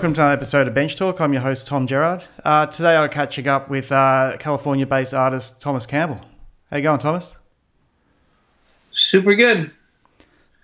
[0.00, 1.20] Welcome to another episode of Bench Talk.
[1.20, 2.24] I'm your host, Tom Gerard.
[2.42, 6.18] Uh, today I'm catching up with uh, California based artist Thomas Campbell.
[6.70, 7.36] How you going, Thomas?
[8.92, 9.70] Super good.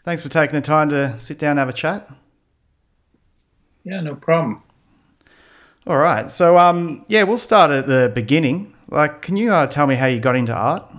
[0.06, 2.10] Thanks for taking the time to sit down and have a chat.
[3.84, 4.62] Yeah, no problem.
[5.86, 6.30] All right.
[6.30, 8.74] So, um, yeah, we'll start at the beginning.
[8.88, 10.90] Like, can you uh, tell me how you got into art?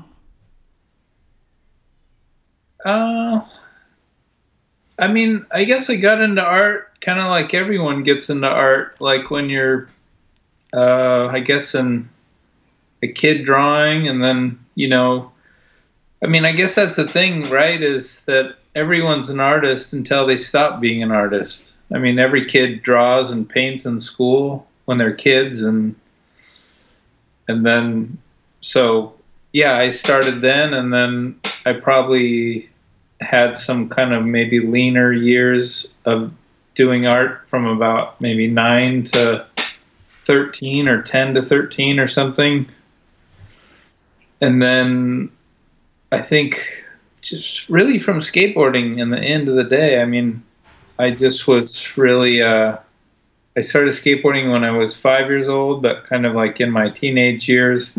[2.86, 3.42] Uh,
[5.00, 9.00] I mean, I guess I got into art kind of like everyone gets into art.
[9.00, 9.88] Like when you're,
[10.74, 12.10] uh, I guess, in
[13.02, 15.32] a kid drawing, and then you know,
[16.22, 17.82] I mean, I guess that's the thing, right?
[17.82, 21.74] Is that everyone's an artist until they stop being an artist.
[21.94, 25.96] I mean, every kid draws and paints in school when they're kids, and
[27.48, 28.18] and then
[28.60, 29.14] so
[29.54, 32.70] yeah, I started then, and then I probably
[33.22, 36.34] had some kind of maybe leaner years of
[36.78, 39.46] doing art from about maybe nine to
[40.26, 42.70] 13 or 10 to 13 or something.
[44.40, 45.32] And then
[46.12, 46.64] I think
[47.22, 50.44] just really from skateboarding in the end of the day, I mean,
[51.00, 52.78] I just was really, uh,
[53.58, 56.90] I started skateboarding when I was five years old, but kind of like in my
[56.90, 57.92] teenage years,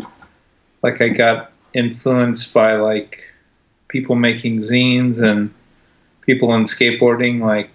[0.83, 3.21] like I got influenced by like
[3.89, 5.53] people making zines and
[6.21, 7.71] people in skateboarding like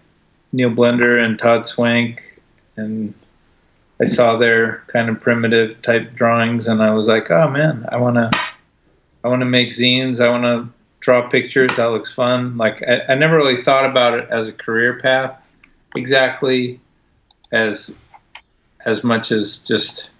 [0.54, 2.22] Neil Blender and Todd Swank
[2.76, 3.12] and
[4.00, 7.96] I saw their kind of primitive type drawings and I was like, oh man, I
[7.96, 8.30] wanna
[9.24, 10.68] I wanna make zines, I wanna
[11.00, 12.56] draw pictures, that looks fun.
[12.56, 15.56] Like I, I never really thought about it as a career path
[15.96, 16.80] exactly
[17.50, 17.92] as
[18.86, 20.10] as much as just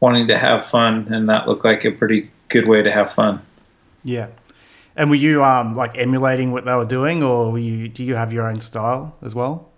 [0.00, 3.40] wanting to have fun and that looked like a pretty good way to have fun.
[4.04, 4.28] Yeah.
[4.98, 8.16] And were you um, like emulating what they were doing, or were you do you
[8.16, 9.70] have your own style as well?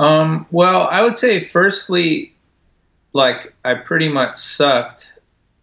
[0.00, 2.34] Um, well, I would say firstly,
[3.12, 5.12] like I pretty much sucked,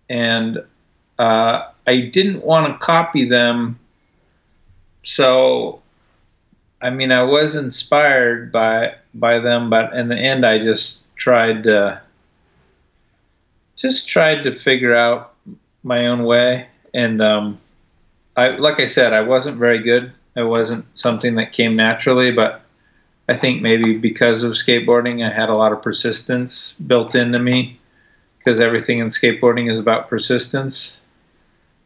[0.09, 0.63] and
[1.19, 3.77] uh, I didn't want to copy them.
[5.03, 5.81] So,
[6.81, 11.63] I mean, I was inspired by by them, but in the end, I just tried
[11.63, 12.01] to
[13.75, 15.33] just tried to figure out
[15.83, 17.59] my own way, and um,
[18.35, 20.11] I like I said, I wasn't very good.
[20.35, 22.61] It wasn't something that came naturally, but
[23.29, 27.79] I think maybe because of skateboarding, I had a lot of persistence built into me
[28.37, 30.99] because everything in skateboarding is about persistence.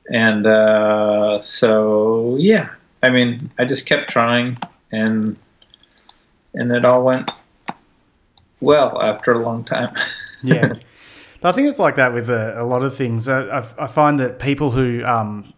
[0.10, 2.70] And uh, so, yeah,
[3.04, 4.58] I mean, I just kept trying,
[4.92, 5.38] and
[6.54, 7.30] and it all went
[8.62, 9.94] well after a long time.
[10.44, 10.74] yeah,
[11.42, 13.28] but I think it's like that with a, a lot of things.
[13.28, 15.54] I, I, find that people who um,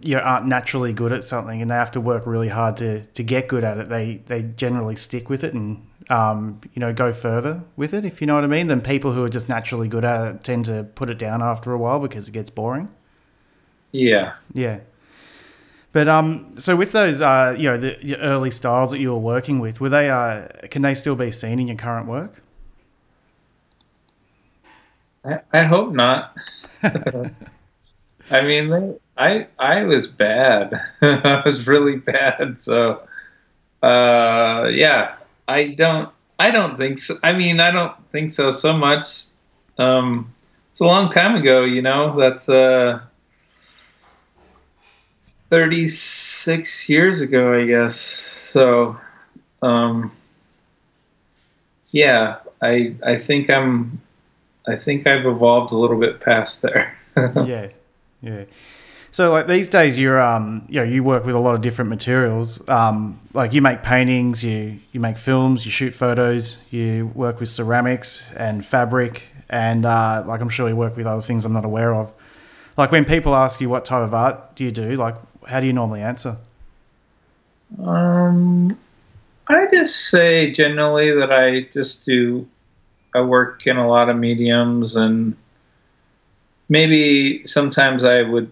[0.00, 3.04] you know, aren't naturally good at something and they have to work really hard to,
[3.06, 6.92] to get good at it, they they generally stick with it and um, you know
[6.92, 8.04] go further with it.
[8.04, 10.44] If you know what I mean, than people who are just naturally good at it
[10.44, 12.88] tend to put it down after a while because it gets boring.
[13.92, 14.34] Yeah.
[14.52, 14.80] Yeah.
[15.92, 19.60] But um, so with those uh, you know, the early styles that you were working
[19.60, 22.42] with, were they uh, can they still be seen in your current work?
[25.24, 26.36] I, I hope not.
[28.30, 30.80] I mean, I I was bad.
[31.02, 32.60] I was really bad.
[32.60, 33.02] So,
[33.82, 37.14] uh, yeah, I don't I don't think so.
[37.22, 39.26] I mean, I don't think so so much.
[39.78, 40.32] Um,
[40.70, 42.18] it's a long time ago, you know.
[42.18, 43.00] That's uh,
[45.50, 47.96] 36 years ago, I guess.
[47.96, 48.98] So,
[49.62, 50.10] um,
[51.92, 54.00] yeah, I I think I'm
[54.66, 56.96] I think I've evolved a little bit past there.
[57.44, 57.68] yeah.
[58.24, 58.44] Yeah.
[59.10, 61.88] So like these days, you're um, you know, you work with a lot of different
[61.88, 62.66] materials.
[62.68, 67.48] Um, like you make paintings, you you make films, you shoot photos, you work with
[67.48, 71.64] ceramics and fabric, and uh, like I'm sure you work with other things I'm not
[71.64, 72.12] aware of.
[72.76, 75.14] Like when people ask you what type of art do you do, like
[75.46, 76.36] how do you normally answer?
[77.80, 78.76] Um,
[79.46, 82.48] I just say generally that I just do.
[83.14, 85.36] I work in a lot of mediums, and
[86.68, 88.50] maybe sometimes I would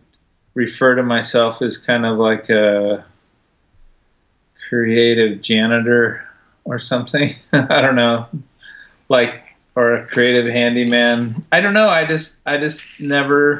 [0.54, 3.04] refer to myself as kind of like a
[4.68, 6.26] creative janitor
[6.64, 7.34] or something.
[7.52, 8.26] I don't know,
[9.08, 11.44] like or a creative handyman.
[11.52, 11.88] I don't know.
[11.88, 13.58] I just I just never.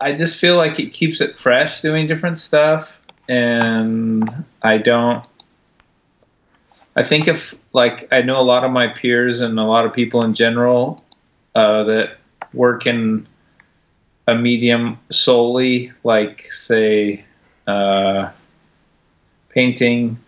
[0.00, 2.96] I just feel like it keeps it fresh doing different stuff,
[3.28, 5.26] and I don't.
[6.94, 9.92] I think if like I know a lot of my peers and a lot of
[9.92, 10.98] people in general
[11.54, 12.18] uh, that
[12.52, 13.26] work in
[14.26, 17.24] a medium solely, like say
[17.66, 18.30] uh,
[19.48, 20.18] painting,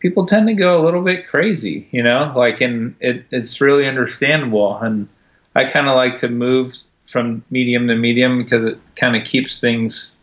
[0.00, 3.86] people tend to go a little bit crazy, you know, like, and it, it's really
[3.86, 4.78] understandable.
[4.78, 5.08] And
[5.54, 6.76] I kind of like to move
[7.06, 10.14] from medium to medium because it kind of keeps things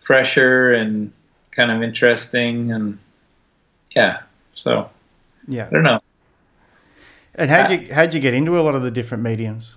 [0.00, 1.12] fresher and
[1.50, 2.72] kind of interesting.
[2.72, 2.98] And
[3.94, 4.22] yeah,
[4.54, 4.88] so
[5.46, 5.66] Yeah.
[5.66, 6.00] I don't know.
[7.34, 9.76] And how'd you how'd you get into a lot of the different mediums?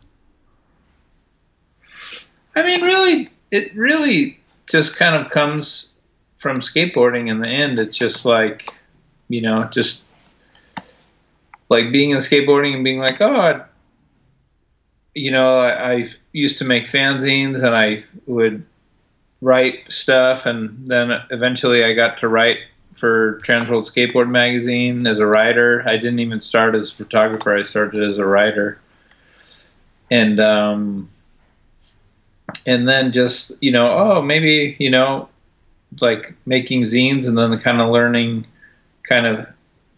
[2.55, 5.89] I mean, really, it really just kind of comes
[6.38, 7.79] from skateboarding in the end.
[7.79, 8.71] It's just like,
[9.29, 10.03] you know, just
[11.69, 13.61] like being in skateboarding and being like, oh, I,
[15.15, 18.65] you know, I, I used to make fanzines and I would
[19.41, 22.59] write stuff, and then eventually I got to write
[22.95, 25.83] for Transworld Skateboard Magazine as a writer.
[25.85, 28.79] I didn't even start as a photographer; I started as a writer,
[30.09, 31.09] and um,
[32.65, 35.29] and then just you know, oh, maybe you know,
[36.01, 38.45] like making zines, and then kind of learning,
[39.07, 39.47] kind of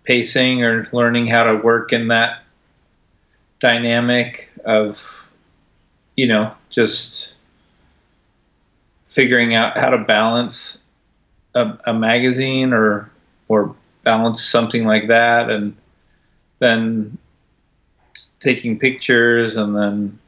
[0.03, 2.43] pacing or learning how to work in that
[3.59, 5.27] dynamic of,
[6.15, 7.33] you know, just
[9.07, 10.79] figuring out how to balance
[11.55, 13.09] a, a magazine or
[13.47, 15.75] or balance something like that, and
[16.59, 17.17] then
[18.39, 20.19] taking pictures, and then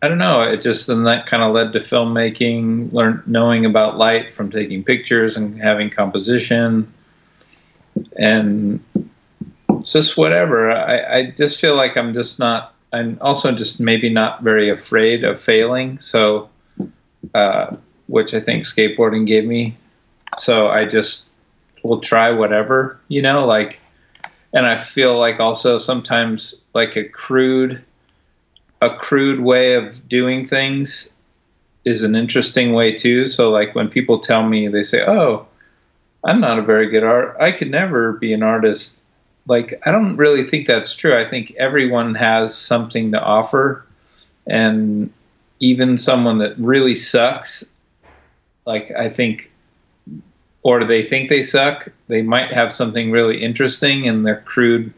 [0.00, 0.42] I don't know.
[0.42, 4.84] It just then that kind of led to filmmaking, learn knowing about light from taking
[4.84, 6.92] pictures and having composition,
[8.16, 8.80] and
[9.82, 10.70] just whatever.
[10.70, 12.74] I, I just feel like I'm just not.
[12.92, 15.98] I'm also just maybe not very afraid of failing.
[15.98, 16.48] So,
[17.34, 19.76] uh, which I think skateboarding gave me.
[20.38, 21.26] So I just
[21.82, 23.80] will try whatever, you know, like,
[24.52, 27.84] and I feel like also sometimes like a crude,
[28.80, 31.10] a crude way of doing things
[31.84, 33.26] is an interesting way too.
[33.26, 35.46] So like when people tell me, they say, "Oh,
[36.24, 37.36] I'm not a very good art.
[37.40, 39.02] I could never be an artist."
[39.46, 41.18] Like I don't really think that's true.
[41.18, 43.84] I think everyone has something to offer,
[44.46, 45.10] and
[45.60, 47.72] even someone that really sucks
[48.68, 49.50] like I think,
[50.62, 51.88] or they think they suck.
[52.08, 54.92] They might have something really interesting in their crude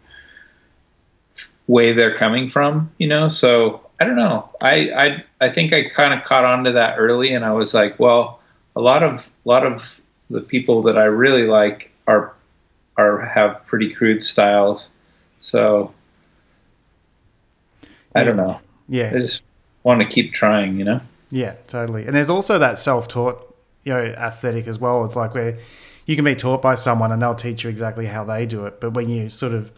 [1.70, 3.28] way they're coming from, you know.
[3.28, 4.48] So I don't know.
[4.60, 7.72] I I I think I kind of caught on to that early, and I was
[7.72, 8.40] like, well,
[8.74, 12.34] a lot of a lot of the people that I really like are
[12.96, 14.90] are have pretty crude styles.
[15.38, 15.94] So
[18.14, 18.60] I don't know.
[18.88, 19.12] Yeah.
[19.14, 19.42] I just
[19.84, 21.00] want to keep trying, you know.
[21.30, 22.06] Yeah, totally.
[22.06, 25.04] And there's also that self-taught, you know, aesthetic as well.
[25.04, 25.58] It's like where
[26.06, 28.80] you can be taught by someone and they'll teach you exactly how they do it.
[28.80, 29.70] But when you sort of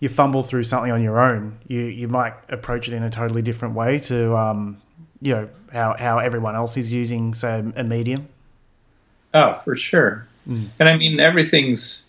[0.00, 3.42] you fumble through something on your own, you you might approach it in a totally
[3.42, 4.80] different way to um,
[5.20, 8.28] you know, how how everyone else is using say a medium.
[9.34, 10.26] Oh, for sure.
[10.78, 12.06] And I mean everything's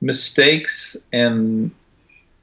[0.00, 1.70] mistakes and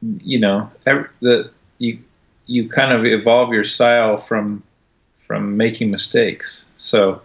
[0.01, 1.99] you know, ev the you
[2.47, 4.63] you kind of evolve your style from
[5.19, 6.65] from making mistakes.
[6.77, 7.21] So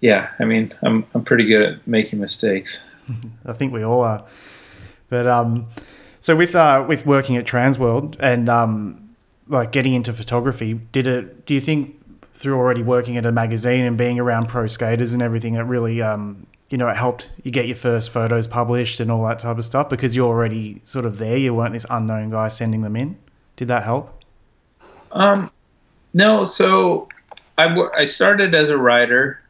[0.00, 2.84] yeah, I mean, I'm I'm pretty good at making mistakes.
[3.46, 4.24] I think we all are.
[5.12, 5.68] But um,
[6.20, 9.14] so with uh, with working at Transworld and um,
[9.46, 11.44] like getting into photography, did it?
[11.44, 12.02] Do you think
[12.32, 16.00] through already working at a magazine and being around pro skaters and everything, it really
[16.00, 19.58] um, you know, it helped you get your first photos published and all that type
[19.58, 21.36] of stuff because you're already sort of there.
[21.36, 23.18] You weren't this unknown guy sending them in.
[23.56, 24.18] Did that help?
[25.10, 25.50] Um,
[26.14, 27.06] no, so
[27.58, 29.42] I, w- I started as a writer,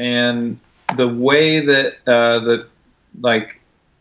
[0.00, 0.58] and
[0.96, 2.66] the way that uh, the
[3.20, 3.60] like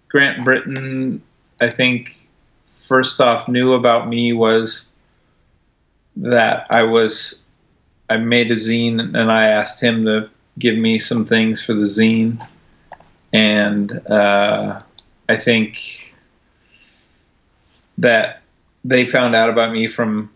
[0.09, 1.21] Grant Brittain,
[1.61, 2.27] I think,
[2.73, 4.87] first off knew about me was
[6.17, 7.41] that I was
[8.09, 11.85] I made a zine and I asked him to give me some things for the
[11.85, 12.45] zine,
[13.31, 14.79] and uh,
[15.29, 16.13] I think
[17.99, 18.41] that
[18.83, 20.31] they found out about me from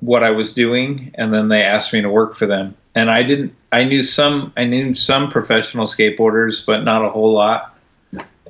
[0.00, 2.76] what I was doing, and then they asked me to work for them.
[2.94, 3.54] And I didn't.
[3.72, 4.52] I knew some.
[4.56, 7.75] I knew some professional skateboarders, but not a whole lot.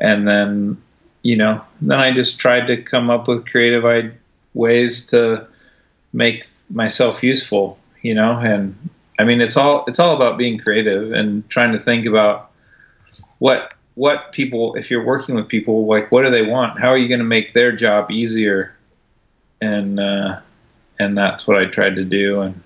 [0.00, 0.82] And then,
[1.22, 4.12] you know, then I just tried to come up with creative
[4.54, 5.46] ways to
[6.12, 7.78] make myself useful.
[8.02, 8.76] You know, and
[9.18, 12.50] I mean, it's all it's all about being creative and trying to think about
[13.38, 14.74] what what people.
[14.76, 16.78] If you're working with people, like what do they want?
[16.78, 18.76] How are you going to make their job easier?
[19.60, 20.40] And uh,
[20.98, 22.62] and that's what I tried to do, and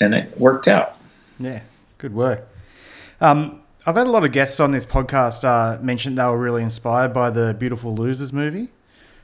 [0.00, 0.96] and it worked out.
[1.38, 1.60] Yeah,
[1.98, 2.48] good work.
[3.20, 6.64] Um, I've had a lot of guests on this podcast uh, mention they were really
[6.64, 8.68] inspired by the Beautiful Losers movie.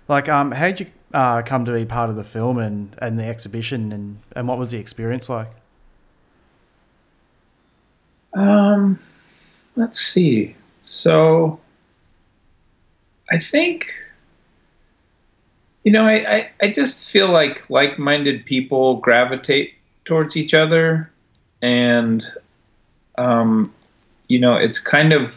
[0.07, 3.19] Like, um, how did you uh, come to be part of the film and, and
[3.19, 5.51] the exhibition, and, and what was the experience like?
[8.35, 9.01] Um,
[9.75, 10.55] let's see.
[10.83, 11.59] so
[13.33, 13.93] I think
[15.85, 21.11] you know, I, I, I just feel like like minded people gravitate towards each other
[21.61, 22.25] and
[23.19, 23.73] um,
[24.29, 25.35] you know, it's kind of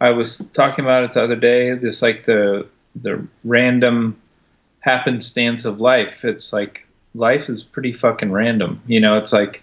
[0.00, 4.20] I was talking about it the other day, Just like the the random
[4.80, 6.24] happenstance of life.
[6.24, 8.82] It's like life is pretty fucking random.
[8.86, 9.62] You know, it's like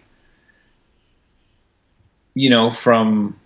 [2.35, 3.39] you know, from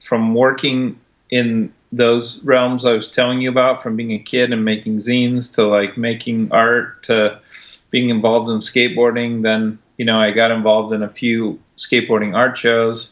[0.00, 0.98] from working
[1.30, 5.52] in those realms I was telling you about, from being a kid and making zines
[5.54, 7.40] to like making art to
[7.90, 9.42] being involved in skateboarding.
[9.42, 13.10] Then, you know, I got involved in a few skateboarding art shows.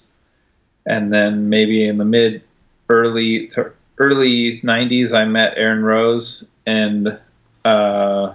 [0.86, 2.42] And then maybe in the mid
[2.88, 7.18] early to early 90s, I met Aaron Rose and
[7.64, 8.34] uh,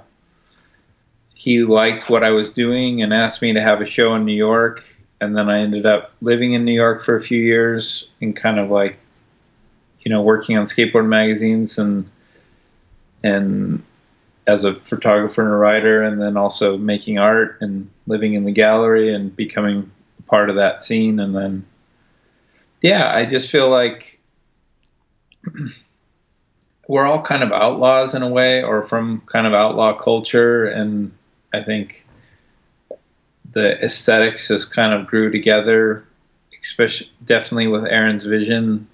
[1.33, 4.35] he liked what I was doing and asked me to have a show in New
[4.35, 4.83] York.
[5.19, 8.59] And then I ended up living in New York for a few years and kind
[8.59, 8.97] of like
[10.07, 12.09] you know, working on skateboard magazines and
[13.23, 13.83] and
[14.47, 18.53] as a photographer and a writer, and then also making art and living in the
[18.53, 19.91] gallery and becoming
[20.27, 21.19] part of that scene.
[21.19, 21.65] And then,
[22.81, 24.19] yeah, I just feel like
[26.87, 30.65] we're all kind of outlaws in a way, or from kind of outlaw culture.
[30.65, 31.11] And
[31.53, 32.05] I think
[33.51, 36.05] the aesthetics just kind of grew together,
[36.61, 38.87] especially definitely with Aaron's vision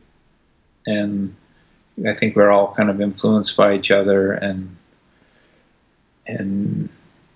[0.86, 1.36] and
[2.06, 4.75] I think we're all kind of influenced by each other and
[6.25, 6.90] and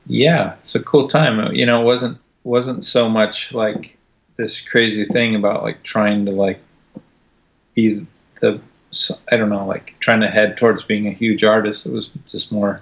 [0.05, 1.53] yeah, it's a cool time.
[1.53, 3.96] You know, it wasn't wasn't so much like
[4.37, 6.61] this crazy thing about like trying to like
[7.73, 8.05] be
[8.39, 8.61] the
[9.31, 11.85] I don't know, like trying to head towards being a huge artist.
[11.85, 12.81] It was just more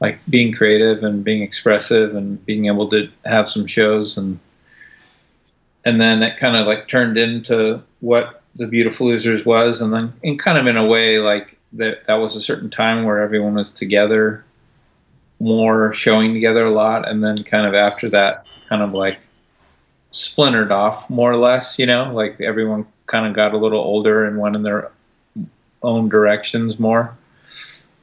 [0.00, 4.16] like being creative and being expressive and being able to have some shows.
[4.16, 4.38] And
[5.84, 10.12] and then it kind of like turned into what the Beautiful Losers was, and then
[10.22, 13.54] in kind of in a way like that that was a certain time where everyone
[13.54, 14.44] was together,
[15.40, 19.18] more showing together a lot, and then kind of after that, kind of like
[20.10, 21.78] splintered off more or less.
[21.78, 24.90] You know, like everyone kind of got a little older and went in their
[25.82, 27.16] own directions more.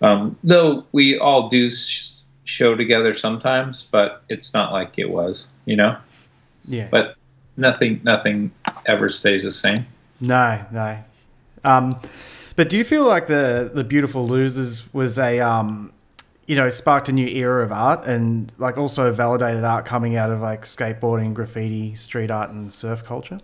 [0.01, 5.47] Um, though we all do sh- show together sometimes, but it's not like it was,
[5.65, 5.97] you know.
[6.61, 6.87] Yeah.
[6.91, 7.15] But
[7.57, 8.51] nothing, nothing
[8.85, 9.85] ever stays the same.
[10.19, 10.97] No, no.
[11.63, 11.99] Um,
[12.55, 15.91] but do you feel like the the Beautiful Losers was a um,
[16.45, 20.29] you know sparked a new era of art and like also validated art coming out
[20.29, 23.39] of like skateboarding, graffiti, street art, and surf culture?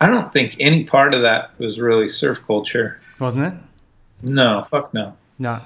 [0.00, 3.00] I don't think any part of that was really surf culture.
[3.18, 3.54] Wasn't it?
[4.22, 5.14] No, fuck no.
[5.38, 5.60] No.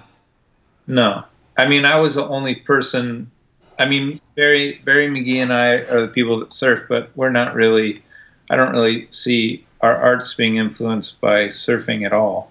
[0.87, 1.25] No.
[1.57, 3.31] I mean, I was the only person.
[3.79, 7.55] I mean, Barry Barry McGee and I are the people that surf, but we're not
[7.55, 8.03] really
[8.51, 12.51] I don't really see our arts being influenced by surfing at all.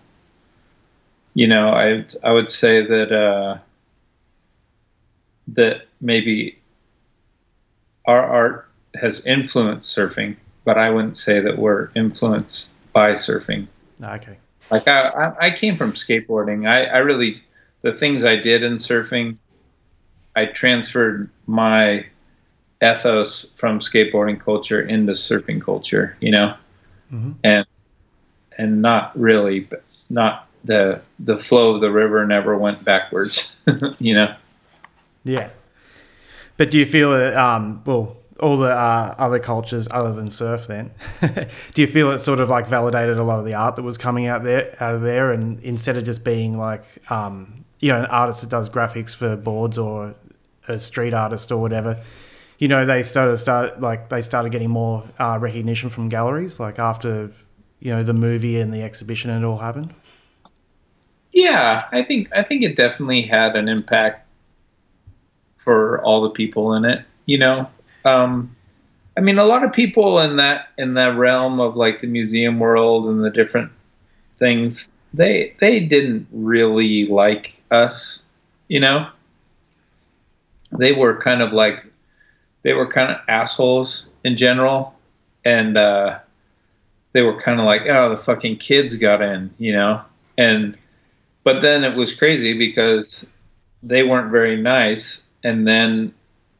[1.33, 3.57] You know, I I would say that uh,
[5.49, 6.59] that maybe
[8.05, 10.35] our art has influenced surfing,
[10.65, 13.67] but I wouldn't say that we're influenced by surfing.
[14.03, 14.37] Okay.
[14.69, 16.69] Like I, I came from skateboarding.
[16.69, 17.41] I, I really
[17.81, 19.37] the things I did in surfing,
[20.35, 22.05] I transferred my
[22.81, 26.55] ethos from skateboarding culture into surfing culture, you know,
[27.11, 27.33] mm-hmm.
[27.43, 27.65] and
[28.57, 33.51] and not really, but not the the flow of the river never went backwards,
[33.99, 34.35] you know.
[35.23, 35.51] Yeah,
[36.57, 40.67] but do you feel that um, well, all the uh, other cultures other than surf,
[40.67, 40.91] then,
[41.73, 43.97] do you feel it sort of like validated a lot of the art that was
[43.97, 47.99] coming out there out of there, and instead of just being like um, you know
[47.99, 50.15] an artist that does graphics for boards or
[50.67, 52.01] a street artist or whatever
[52.57, 56.79] you know they started start like they started getting more uh, recognition from galleries like
[56.79, 57.29] after
[57.81, 59.93] you know the movie and the exhibition and it all happened
[61.33, 64.27] yeah i think i think it definitely had an impact
[65.57, 67.69] for all the people in it you know?
[68.05, 68.55] Um,
[69.17, 72.59] i mean a lot of people in that in that realm of like the museum
[72.59, 73.71] world and the different
[74.37, 78.23] things they they didn't really like us
[78.73, 79.07] you know?
[80.71, 81.85] They were kind of like
[82.63, 84.95] they were kind of assholes in general,
[85.45, 86.19] and uh,
[87.11, 90.01] they were kind of like, oh, the fucking kids got in, you know,
[90.37, 90.75] and
[91.43, 93.27] but then it was crazy because
[93.81, 96.13] they weren't very nice, and then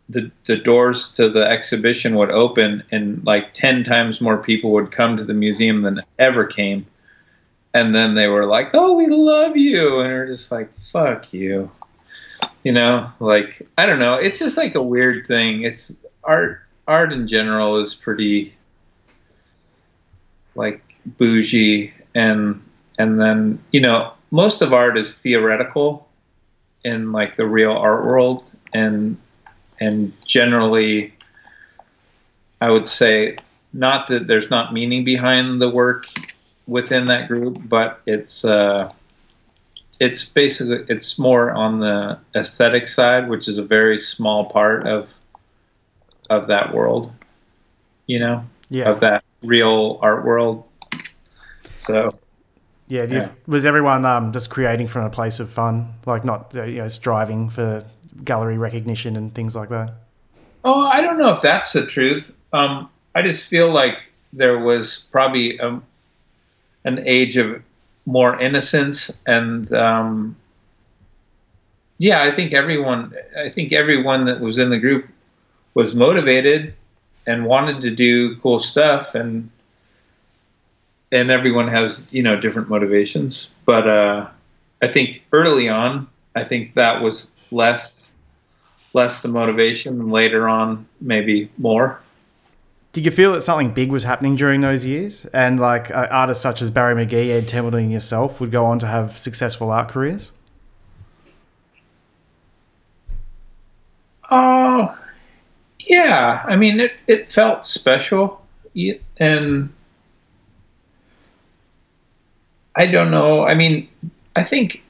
[0.09, 4.91] the the doors to the exhibition would open, and like ten times more people would
[4.91, 6.85] come to the museum than ever came.
[7.75, 11.71] And then they were like, "Oh, we love you," and we're just like, "Fuck you."
[12.63, 14.15] you know like i don't know.
[14.15, 15.63] It's just like a weird thing.
[15.63, 18.55] It's art art in general is pretty
[20.55, 21.93] like bougie.
[22.15, 22.61] And
[22.97, 26.09] and then you know most of art is theoretical
[26.83, 29.15] in like the real art world and
[29.79, 31.13] and generally
[32.59, 33.37] i would say
[33.73, 36.07] not that there's not meaning behind the work
[36.67, 38.89] within that group but it's uh
[39.99, 45.09] it's basically it's more on the aesthetic side which is a very small part of
[46.31, 47.11] of that world
[48.07, 48.89] you know Yeah.
[48.89, 50.63] of that real art world
[51.85, 52.17] so
[52.87, 53.29] Yeah, you, Yeah.
[53.47, 56.87] was everyone um, just creating from a place of fun, like not uh, you know
[56.87, 57.83] striving for
[58.23, 59.93] gallery recognition and things like that?
[60.63, 62.31] Oh, I don't know if that's the truth.
[62.53, 63.97] Um, I just feel like
[64.31, 65.79] there was probably a,
[66.85, 67.61] an age of
[68.05, 70.35] more innocence, and um,
[71.97, 75.07] yeah, I think everyone, I think everyone that was in the group
[75.73, 76.73] was motivated
[77.25, 79.49] and wanted to do cool stuff, and
[81.13, 83.51] and everyone has you know different motivations.
[83.65, 84.27] But uh,
[84.81, 88.15] I think early on, I think that was less
[88.93, 91.99] less the motivation and later on maybe more
[92.91, 96.43] Did you feel that something big was happening during those years, and like uh, artists
[96.43, 99.89] such as Barry McGee, Ed Templeton, and yourself would go on to have successful art
[99.89, 100.31] careers?
[104.33, 104.97] oh
[105.79, 108.41] yeah i mean it, it felt special
[109.17, 109.69] and
[112.75, 113.45] i don't know.
[113.45, 113.87] I mean
[114.35, 114.83] i think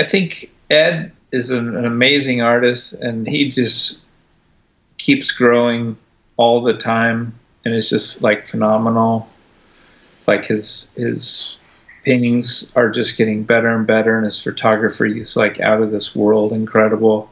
[0.00, 4.00] i think ed is an, an amazing artist and he just
[4.98, 5.96] keeps growing
[6.36, 9.28] all the time and it's just like phenomenal.
[10.26, 11.56] Like his his
[12.04, 16.14] paintings are just getting better and better and his photography is like out of this
[16.14, 17.30] world incredible.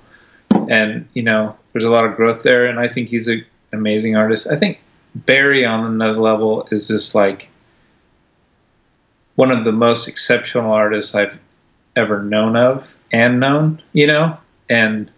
[0.68, 4.16] And you know there's a lot of growth there and i think he's an amazing
[4.16, 4.51] artist.
[4.51, 4.81] I think
[5.14, 7.49] barry on another level is just like
[9.37, 11.38] one of the most exceptional artists i've
[11.97, 14.37] ever known of and known you know?
[14.68, 15.11] And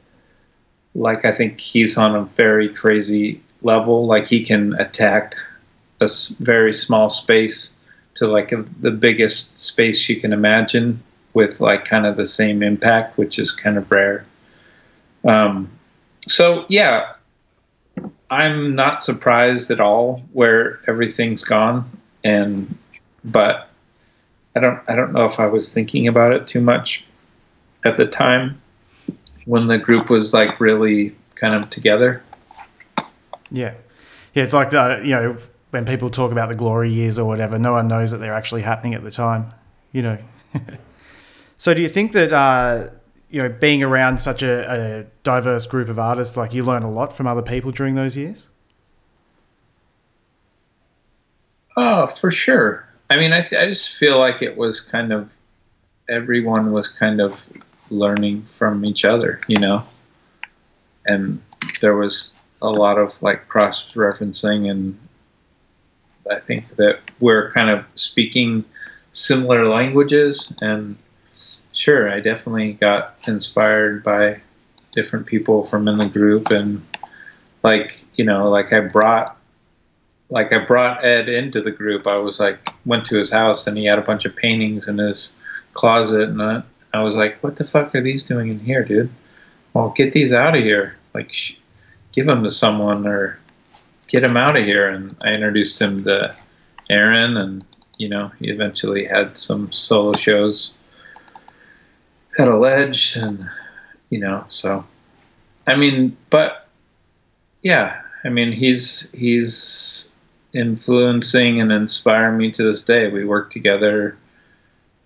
[0.95, 4.07] like i think he's on a very crazy level.
[4.07, 5.37] Like he can attack
[6.01, 7.75] a very small space
[8.15, 11.03] to like a, the biggest space you can imagine
[11.35, 14.25] with like kind of the same impact which is kind of rare.
[15.25, 15.71] Um,
[16.27, 17.13] so yeah,
[18.31, 21.89] I'm not surprised at all where everything's gone,
[22.25, 22.77] and
[23.25, 23.66] but
[24.57, 27.05] I don't I don't know if I was thinking about it too much
[27.85, 28.61] at the time
[29.45, 32.23] when the group was like really kind of together.
[33.51, 33.75] Yeah,
[34.35, 34.43] yeah.
[34.43, 35.37] It's like the, you know
[35.71, 38.63] when people talk about the glory years or whatever, no one knows that they're actually
[38.63, 39.53] happening at the time.
[39.93, 40.19] You know.
[41.59, 42.89] so, do you think that uh,
[43.29, 46.91] you know being around such a, a diverse group of artists, like you learn a
[46.91, 48.49] lot from other people during those years?
[51.77, 52.86] Oh, for sure.
[53.09, 55.31] I mean, I, th- I just feel like it was kind of
[56.09, 57.41] everyone was kind of
[57.91, 59.85] learning from each other, you know,
[61.07, 61.41] and
[61.81, 64.99] there was a lot of like cross referencing, and
[66.31, 68.65] I think that we're kind of speaking
[69.13, 70.53] similar languages.
[70.61, 70.97] And
[71.73, 74.41] sure, I definitely got inspired by
[74.93, 76.85] different people from in the group, and
[77.63, 79.39] like you know, like I brought
[80.29, 82.07] like I brought Ed into the group.
[82.07, 84.99] I was like, went to his house and he had a bunch of paintings in
[84.99, 85.35] his
[85.75, 86.63] closet, and I,
[86.93, 89.11] I was like, what the fuck are these doing in here, dude?
[89.75, 90.97] Well, get these out of here.
[91.15, 91.57] Like, sh-
[92.13, 93.39] give them to someone or
[94.09, 94.89] get them out of here.
[94.89, 96.35] And I introduced him to
[96.91, 97.67] Aaron, and
[97.99, 100.73] you know, he eventually had some solo shows
[102.39, 103.45] at Alleged, and
[104.11, 104.85] you know, so
[105.67, 106.69] I mean, but
[107.63, 110.09] yeah, I mean, he's he's
[110.57, 113.09] influencing and inspiring me to this day.
[113.09, 114.17] We work together.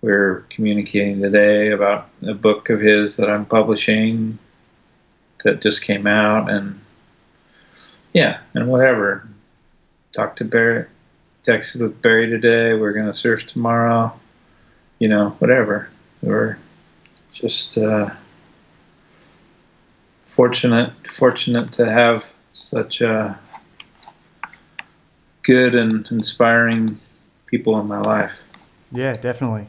[0.01, 4.39] We're communicating today about a book of his that I'm publishing
[5.43, 6.79] that just came out, and
[8.13, 9.27] yeah, and whatever.
[10.13, 10.85] Talked to Barry,
[11.43, 12.73] texted with Barry today.
[12.73, 14.17] We're gonna surf tomorrow.
[14.99, 15.89] You know, whatever.
[16.21, 16.57] We're
[17.33, 18.11] just uh,
[20.25, 23.39] fortunate, fortunate to have such a
[25.51, 26.99] good and inspiring
[27.47, 28.31] people in my life.
[28.91, 29.67] Yeah, definitely.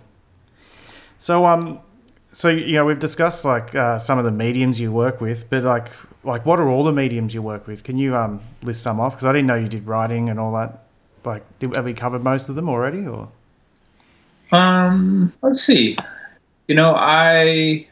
[1.18, 1.80] So, um,
[2.32, 5.62] so you know, we've discussed like uh, some of the mediums you work with, but
[5.62, 5.90] like,
[6.24, 7.84] like, what are all the mediums you work with?
[7.84, 9.14] Can you um list some off?
[9.14, 10.84] Because I didn't know you did writing and all that.
[11.24, 13.28] Like, did, have we covered most of them already, or?
[14.50, 15.96] Um, let's see.
[16.68, 17.86] You know, I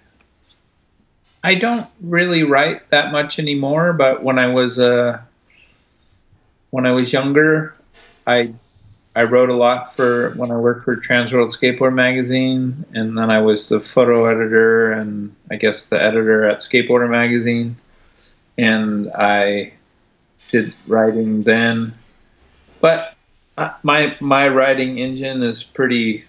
[1.43, 5.21] I don't really write that much anymore, but when I was uh
[6.71, 7.75] when I was younger,
[8.31, 8.55] I
[9.17, 13.41] I wrote a lot for when I worked for Transworld Skateboard Magazine, and then I
[13.41, 17.77] was the photo editor and I guess the editor at Skateboarder Magazine,
[18.57, 19.73] and I
[20.49, 21.95] did writing then.
[22.81, 23.15] But
[23.83, 26.25] my my writing engine is pretty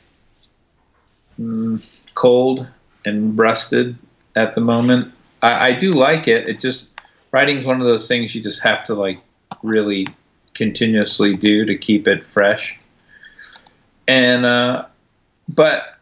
[1.40, 1.82] mm,
[2.16, 2.68] cold
[3.06, 3.96] and rusted
[4.36, 5.14] at the moment.
[5.42, 6.50] I, I do like it.
[6.50, 6.90] It just
[7.32, 9.20] writing is one of those things you just have to like
[9.64, 10.08] really
[10.54, 12.78] continuously do to keep it fresh.
[14.08, 14.86] And uh,
[15.48, 16.00] but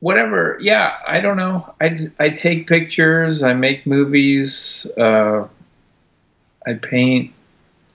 [0.00, 1.74] whatever, yeah, I don't know.
[1.80, 5.46] I I take pictures, I make movies, uh,
[6.66, 7.32] I paint,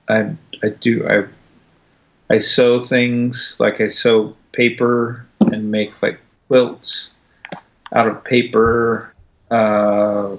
[0.09, 7.11] I I do I I sew things like I sew paper and make like quilts
[7.93, 9.11] out of paper.
[9.51, 10.35] Uh,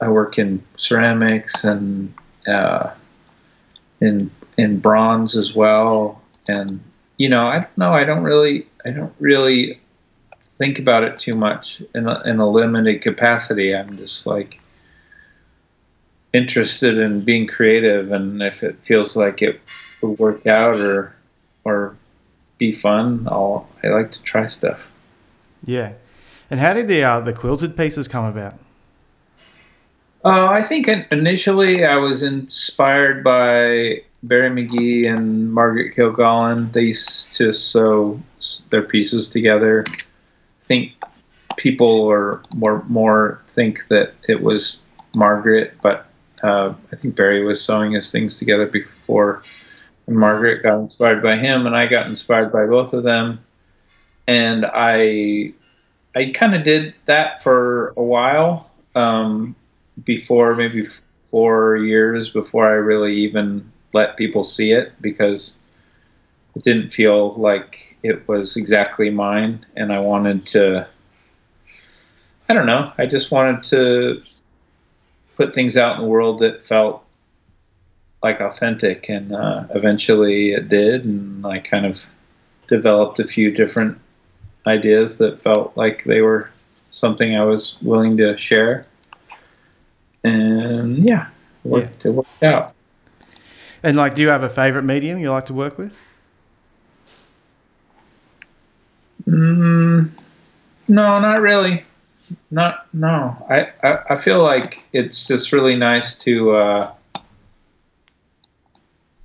[0.00, 2.14] I work in ceramics and
[2.46, 2.90] uh,
[4.00, 6.22] in in bronze as well.
[6.48, 6.80] And
[7.16, 7.92] you know, I don't know.
[7.92, 9.80] I don't really, I don't really
[10.58, 13.74] think about it too much in a, in a limited capacity.
[13.74, 14.60] I'm just like
[16.32, 19.60] interested in being creative, and if it feels like it
[20.02, 21.14] would work out or
[21.64, 21.96] or
[22.58, 24.88] be fun, I'll I like to try stuff.
[25.64, 25.92] Yeah.
[26.50, 28.54] And how did the uh, the quilted pieces come about?
[30.24, 36.72] Uh, I think initially I was inspired by Barry McGee and Margaret Kilgallen.
[36.72, 38.20] They used to sew
[38.70, 39.84] their pieces together.
[39.88, 40.92] I think
[41.56, 44.78] people are more more think that it was
[45.16, 46.06] Margaret, but
[46.42, 49.42] uh, I think Barry was sewing his things together before.
[50.06, 53.40] And Margaret got inspired by him, and I got inspired by both of them.
[54.26, 55.52] And I
[56.14, 59.54] I kind of did that for a while um,
[60.04, 60.86] before, maybe
[61.24, 65.56] four years before I really even let people see it because
[66.54, 70.86] it didn't feel like it was exactly mine, and I wanted to.
[72.48, 72.92] I don't know.
[72.96, 74.22] I just wanted to
[75.36, 77.04] put things out in the world that felt
[78.22, 82.02] like authentic, and uh, eventually it did, and I kind of
[82.68, 83.98] developed a few different
[84.66, 86.50] ideas that felt like they were
[86.90, 88.86] something I was willing to share.
[90.24, 91.28] And yeah,
[91.64, 92.10] it worked, yeah.
[92.10, 92.75] It worked out.
[93.86, 96.12] And like, do you have a favorite medium you like to work with?
[99.28, 100.10] Mm,
[100.88, 101.84] no, not really.
[102.50, 103.36] Not no.
[103.48, 106.56] I, I, I feel like it's just really nice to.
[106.56, 106.94] Uh,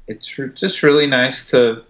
[0.07, 1.83] it's re- just really nice to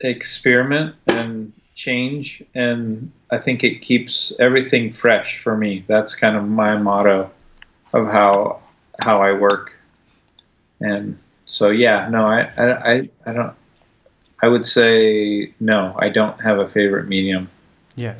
[0.00, 5.84] experiment and change, and I think it keeps everything fresh for me.
[5.86, 7.30] That's kind of my motto
[7.94, 8.60] of how
[8.98, 9.78] how I work,
[10.80, 11.16] and
[11.46, 13.54] so yeah, no, I, I, I don't.
[14.42, 15.96] I would say no.
[15.98, 17.48] I don't have a favorite medium.
[17.94, 18.16] Yeah,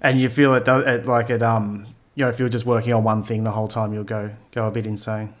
[0.00, 2.92] and you feel it does it like it um you know if you're just working
[2.92, 5.34] on one thing the whole time you'll go go a bit insane.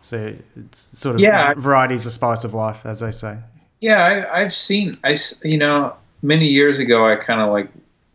[0.00, 3.38] So it's sort of yeah variety is the spice of life, as they say.
[3.80, 7.68] Yeah, I, I've seen I you know many years ago I kind of like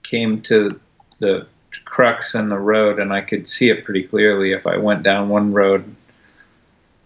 [0.03, 0.79] came to
[1.19, 1.47] the
[1.85, 5.29] crux in the road and I could see it pretty clearly if I went down
[5.29, 5.95] one road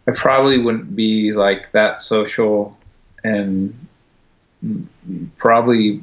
[0.09, 2.75] I probably wouldn't be like that social
[3.23, 3.75] and
[5.37, 6.01] probably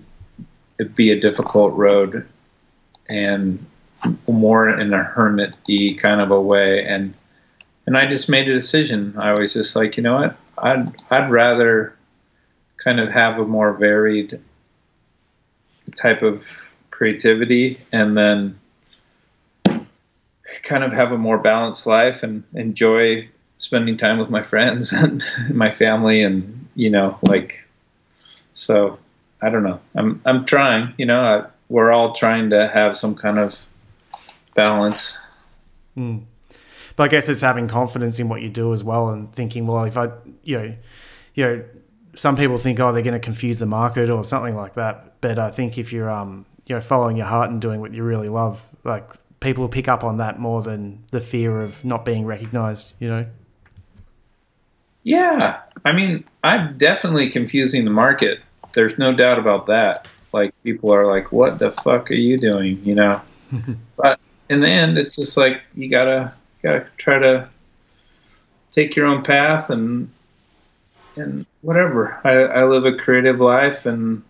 [0.79, 2.25] it'd be a difficult road
[3.11, 3.67] and
[4.29, 7.15] more in a hermit y kind of a way and
[7.87, 9.15] and I just made a decision.
[9.17, 10.37] I was just like, you know what?
[10.59, 11.97] I'd I'd rather
[12.77, 14.41] kind of have a more varied
[15.97, 16.45] type of
[16.93, 18.61] creativity and then
[20.63, 25.25] kind of have a more balanced life and enjoy spending time with my friends and
[25.51, 27.65] my family and you know like
[28.55, 28.99] so
[29.43, 29.81] i don't know.
[29.95, 33.61] I'm i'm trying you know I, we're all trying to have some kind of
[34.55, 35.19] balance.
[35.97, 36.25] Mm.
[36.95, 39.85] but i guess it's having confidence in what you do as well and thinking well
[39.85, 40.11] if i
[40.43, 40.75] you know
[41.35, 41.65] you know
[42.15, 45.21] some people think oh they're going to confuse the market or something like that.
[45.21, 48.03] But i think if you're um you know following your heart and doing what you
[48.03, 49.09] really love like
[49.41, 53.27] people pick up on that more than the fear of not being recognized you know
[55.07, 58.41] yeah, I mean, I'm definitely confusing the market.
[58.75, 60.11] There's no doubt about that.
[60.33, 63.23] Like people are like, "What the fuck are you doing?" You know.
[63.97, 64.19] but
[64.51, 67.49] in the end, it's just like you gotta you gotta try to
[68.73, 70.11] take your own path and
[71.15, 72.21] and whatever.
[72.25, 74.25] I, I live a creative life and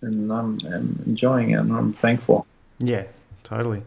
[0.00, 2.46] and I'm, I'm enjoying it and I'm thankful.
[2.78, 3.04] Yeah,
[3.42, 3.82] totally.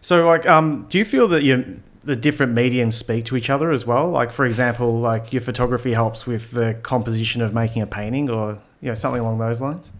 [0.00, 3.70] So, like, um, do you feel that you the different mediums speak to each other
[3.70, 4.10] as well.
[4.10, 8.58] Like for example, like your photography helps with the composition of making a painting, or
[8.80, 9.92] You know, something along those lines.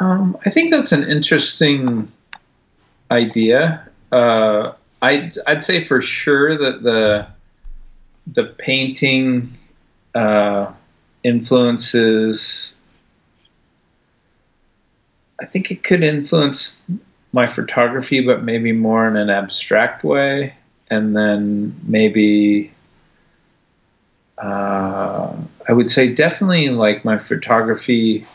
[0.00, 2.10] Um, I think that's an interesting
[3.10, 3.86] idea.
[4.10, 7.26] Uh, I'd I'd say for sure that the
[8.26, 9.52] the painting
[10.14, 10.72] uh,
[11.22, 12.74] influences.
[15.42, 16.82] I think it could influence
[17.32, 20.54] my photography, but maybe more in an abstract way,
[20.90, 22.72] and then maybe
[24.42, 25.36] uh,
[25.68, 28.26] I would say definitely like my photography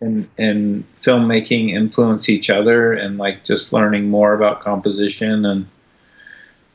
[0.00, 5.66] and and filmmaking influence each other, and like just learning more about composition, and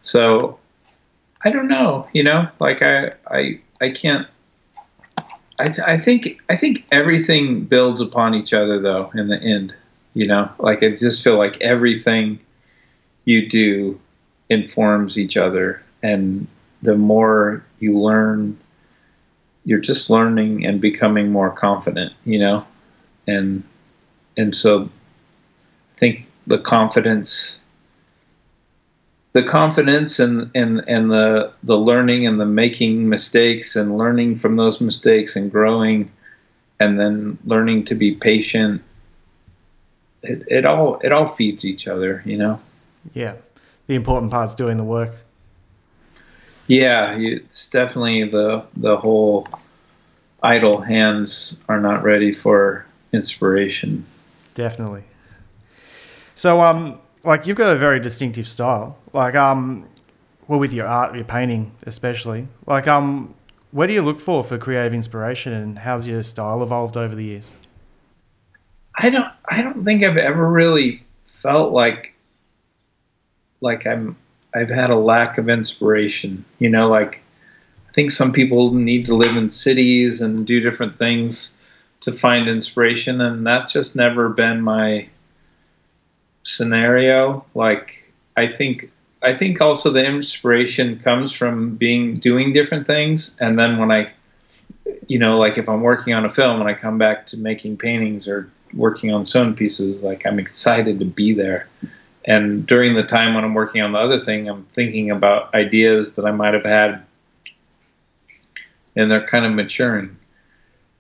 [0.02, 0.60] so
[1.44, 4.28] I don't know, you know, like I I I can't.
[5.62, 9.74] I, th- I think I think everything builds upon each other though in the end
[10.14, 10.50] you know?
[10.60, 12.40] Like i just feel like everything
[13.26, 14.00] you do
[14.50, 16.48] informs each other and
[16.82, 18.58] the more you learn
[19.66, 22.66] you're just learning and becoming more confident you know?
[23.28, 23.64] And
[24.38, 24.90] and so
[25.96, 27.60] i think the confidence
[29.34, 34.56] the confidence and and and the the learning and the making mistakes and learning from
[34.56, 36.12] those mistakes and growing
[36.80, 38.82] and then learning to be patient
[40.24, 42.60] it, it all it all feeds each other, you know.
[43.14, 43.36] Yeah,
[43.88, 45.16] the important part's doing the work.
[46.68, 49.48] Yeah, it's definitely the the whole
[50.44, 54.06] idle hands are not ready for inspiration.
[54.54, 55.04] Definitely.
[56.36, 58.98] So, um, like you've got a very distinctive style.
[59.14, 59.88] Like, um,
[60.48, 62.48] well, with your art, your painting, especially.
[62.66, 63.34] Like, um,
[63.72, 67.24] where do you look for for creative inspiration, and how's your style evolved over the
[67.24, 67.52] years?
[68.96, 72.14] I don't I don't think I've ever really felt like
[73.62, 74.16] like I'm
[74.54, 76.46] I've had a lack of inspiration.
[76.60, 77.22] You know, like
[77.90, 81.56] I think some people need to live in cities and do different things
[82.02, 85.08] to find inspiration and that's just never been my
[86.44, 87.46] scenario.
[87.56, 93.58] Like I think I think also the inspiration comes from being doing different things and
[93.58, 94.14] then when I
[95.08, 97.78] you know, like if I'm working on a film and I come back to making
[97.78, 101.68] paintings or working on sewn pieces, like I'm excited to be there.
[102.26, 106.16] And during the time when I'm working on the other thing, I'm thinking about ideas
[106.16, 107.04] that I might have had,
[108.96, 110.18] and they're kind of maturing.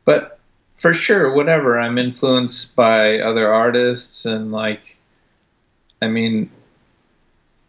[0.05, 0.39] But
[0.77, 4.97] for sure, whatever, I'm influenced by other artists, and like,
[6.01, 6.49] I mean,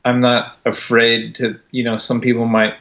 [0.04, 2.74] I'm not afraid to, you know, some people might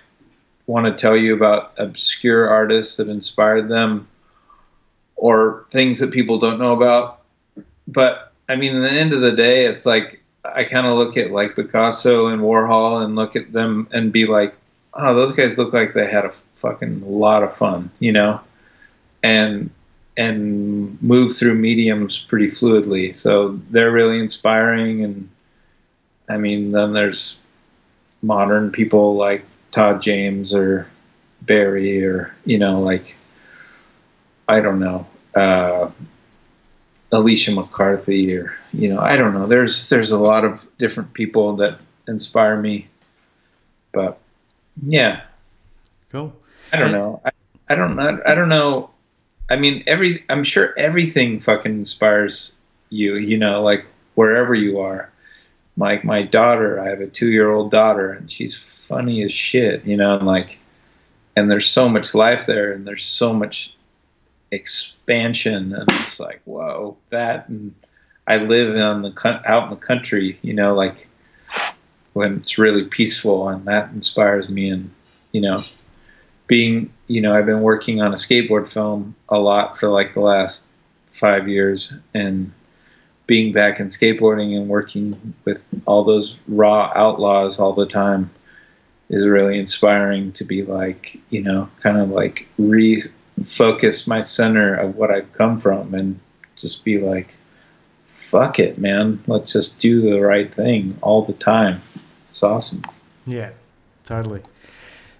[0.67, 4.07] want to tell you about obscure artists that inspired them
[5.19, 7.21] or things that people don't know about.
[7.87, 11.17] But I mean, at the end of the day, it's like I kind of look
[11.17, 14.55] at like Picasso and Warhol and look at them and be like,
[14.93, 18.39] oh, those guys look like they had a fucking lot of fun, you know,
[19.21, 19.69] and
[20.17, 23.17] and move through mediums pretty fluidly.
[23.17, 25.03] So they're really inspiring.
[25.03, 25.29] And
[26.29, 27.37] I mean, then there's
[28.21, 30.87] modern people like Todd James or
[31.41, 33.15] Barry or you know like
[34.49, 35.91] I don't know, uh,
[37.11, 39.47] Alicia McCarthy or you know, I don't know.
[39.47, 42.87] There's there's a lot of different people that inspire me,
[43.91, 44.19] but
[44.83, 45.21] yeah,
[46.11, 46.33] cool.
[46.73, 47.21] I don't know.
[47.25, 47.31] I,
[47.69, 48.19] I don't know.
[48.25, 48.89] I don't know.
[49.49, 52.55] I mean, every I'm sure everything fucking inspires
[52.89, 53.15] you.
[53.15, 53.85] You know, like
[54.15, 55.11] wherever you are.
[55.77, 59.85] Like my daughter, I have a two year old daughter, and she's funny as shit.
[59.85, 60.59] You know, and like,
[61.35, 63.73] and there's so much life there, and there's so much
[64.51, 65.73] expansion.
[65.73, 67.73] And it's like whoa that and
[68.27, 71.07] i live on the out in the country you know like
[72.13, 74.69] when it's really peaceful and that inspires me.
[74.69, 74.91] And
[75.31, 75.63] you know
[76.47, 80.19] being you know i've been working on a skateboard film a lot for like the
[80.19, 80.67] last
[81.07, 82.51] five years and
[83.27, 88.29] being back in skateboarding and working with all those raw outlaws all the time
[89.09, 93.03] is really inspiring to be like you know kind of like re
[93.45, 96.19] focus my center of what I've come from and
[96.55, 97.35] just be like,
[98.29, 99.21] fuck it, man.
[99.27, 101.81] Let's just do the right thing all the time.
[102.29, 102.83] It's awesome.
[103.25, 103.51] Yeah,
[104.05, 104.41] totally.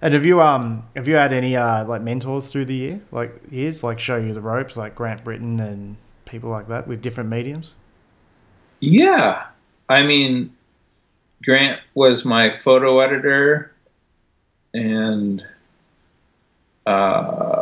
[0.02, 3.34] And have you um have you had any uh like mentors through the year like
[3.52, 7.30] years like show you the ropes like Grant Brittain and people like that with different
[7.30, 7.76] mediums?
[8.80, 9.46] Yeah,
[9.90, 10.56] I mean,
[11.44, 13.74] Grant was my photo editor,
[14.74, 15.44] and
[16.86, 17.59] uh,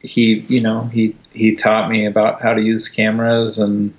[0.00, 3.94] he you know he he taught me about how to use cameras and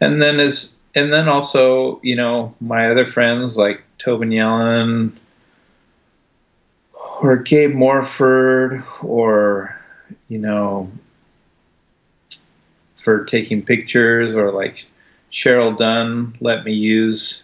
[0.00, 5.12] and then as and then also you know my other friends like Tobin Yelland
[7.22, 9.76] or Gabe Morford or
[10.28, 10.90] you know,
[13.02, 14.86] for taking pictures or like
[15.30, 17.42] Cheryl Dunn let me use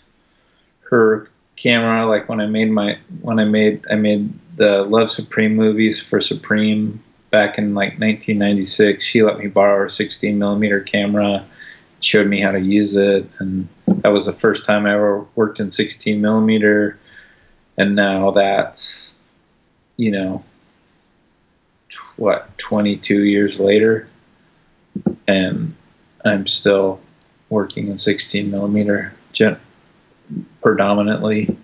[0.91, 5.55] her camera like when I made my when I made I made the Love Supreme
[5.57, 11.45] movies for Supreme back in like 1996 she let me borrow her 16 millimeter camera
[12.01, 15.61] showed me how to use it and that was the first time I ever worked
[15.61, 16.99] in 16 millimeter
[17.77, 19.19] and now that's
[19.97, 20.45] you know
[22.17, 24.09] what 22 years later
[25.27, 25.75] and
[26.25, 27.01] I'm still
[27.51, 29.13] working in 16 millimeter
[30.61, 31.57] predominantly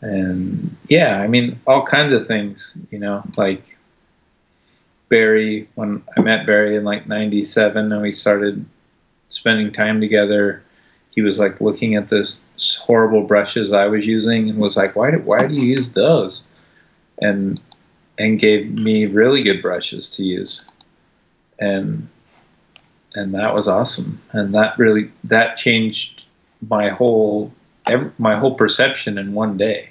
[0.00, 3.76] and yeah i mean all kinds of things you know like
[5.08, 8.64] barry when i met barry in like 97 and we started
[9.28, 10.62] spending time together
[11.10, 12.38] he was like looking at this
[12.82, 16.46] horrible brushes i was using and was like why do, why do you use those?
[17.20, 17.60] And
[18.18, 20.66] and gave me really good brushes to use.
[21.58, 22.08] And
[23.14, 24.20] and that was awesome.
[24.32, 26.24] And that really that changed
[26.68, 27.52] my whole
[27.86, 29.90] every, my whole perception in one day.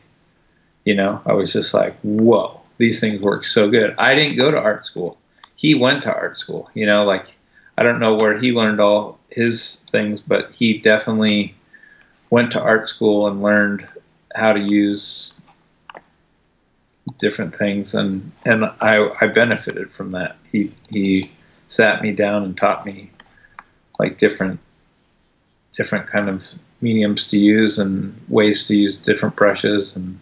[0.84, 3.96] You know i was just like whoa these things work so good.
[3.98, 5.18] I didn't go to art school.
[5.56, 7.34] He went to art school you know like
[7.78, 11.56] i don't know where he learned all his things but he definitely
[12.30, 13.88] went to art school and learned
[14.36, 15.34] how to use
[17.18, 20.36] different things and and I, I benefited from that.
[20.52, 21.32] He he
[21.68, 23.12] sat me down and taught me
[24.00, 24.60] like different
[25.74, 26.44] different kind of
[26.82, 30.20] mediums to use and ways to use different brushes and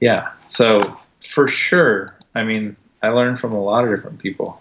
[0.00, 0.80] yeah so
[1.24, 2.16] for sure.
[2.34, 4.60] I mean i learned from a lot of different people.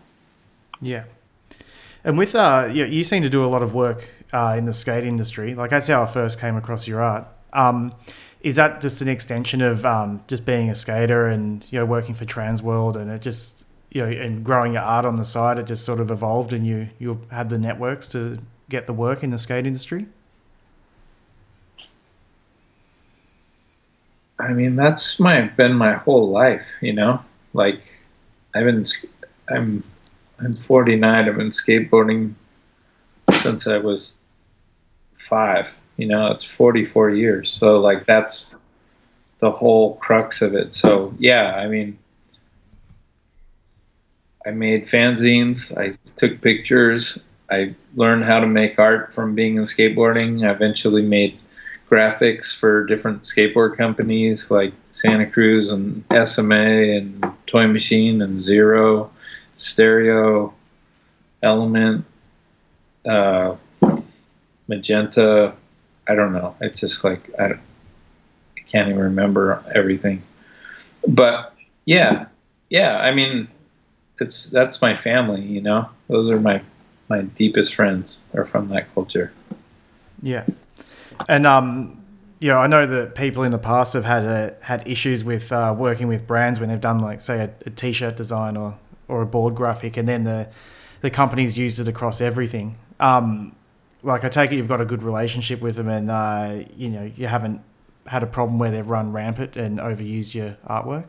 [0.82, 1.04] Yeah.
[2.04, 4.74] And with uh you, you seem to do a lot of work uh, in the
[4.74, 5.56] skate industry.
[5.56, 7.28] Like that's how i first came across your art.
[7.54, 7.94] Um,
[8.42, 12.16] is that just an extension of um, just being a skater and you know working
[12.16, 15.68] for transworld and it just you know, and growing your art on the side, it
[15.68, 19.32] just sort of evolved, and you you had the networks to get the work in
[19.32, 20.08] the skate industry.
[24.42, 27.22] I mean, that's my been my whole life, you know.
[27.54, 27.84] Like,
[28.56, 28.86] I've been,
[29.50, 29.84] I'm,
[30.40, 31.30] I'm 49.
[31.30, 32.34] I've been skateboarding
[33.42, 34.16] since I was
[35.14, 35.70] five.
[35.98, 37.52] You know, it's 44 years.
[37.52, 38.56] So like, that's
[39.40, 40.74] the whole crux of it.
[40.74, 41.98] So yeah, I mean,
[44.46, 45.78] I made fanzines.
[45.78, 47.20] I took pictures.
[47.50, 50.48] I learned how to make art from being in skateboarding.
[50.48, 51.38] I eventually made
[51.92, 59.12] graphics for different skateboard companies like Santa Cruz and SMA and Toy Machine and Zero,
[59.56, 60.54] Stereo,
[61.44, 62.06] Element,
[63.06, 63.56] uh,
[64.68, 65.54] Magenta.
[66.08, 66.56] I don't know.
[66.62, 70.24] It's just like I, I can't even remember everything.
[71.08, 71.54] But
[71.86, 72.28] yeah,
[72.70, 73.00] yeah.
[73.00, 73.50] I mean,
[74.20, 75.42] it's that's my family.
[75.42, 76.62] You know, those are my
[77.10, 79.34] my deepest friends are from that culture.
[80.22, 80.46] Yeah,
[81.28, 82.04] and um,
[82.40, 85.52] you know, I know that people in the past have had a, had issues with
[85.52, 89.22] uh, working with brands when they've done like say a a t-shirt design or or
[89.22, 90.50] a board graphic, and then the
[91.02, 92.78] the companies used it across everything.
[93.00, 93.56] Um,
[94.04, 97.12] like I take it you've got a good relationship with them, and uh, you know
[97.16, 97.62] you haven't
[98.08, 101.08] had a problem where they've run rampant and overused your artwork.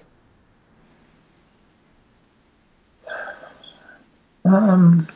[4.44, 5.08] Um,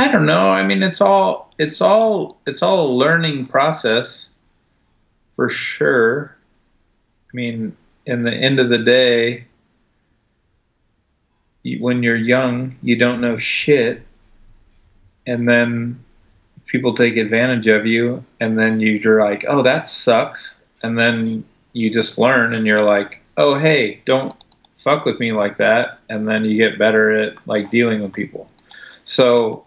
[0.00, 0.48] I don't know.
[0.48, 4.30] I mean, it's all it's all it's all a learning process
[5.36, 6.34] for sure.
[7.30, 9.44] I mean, in the end of the day,
[11.64, 14.00] you, when you're young, you don't know shit,
[15.26, 16.02] and then
[16.64, 21.92] people take advantage of you, and then you're like, "Oh, that sucks," and then you
[21.92, 24.32] just learn, and you're like, "Oh, hey, don't
[24.78, 28.48] fuck with me like that and then you get better at like dealing with people
[29.04, 29.62] so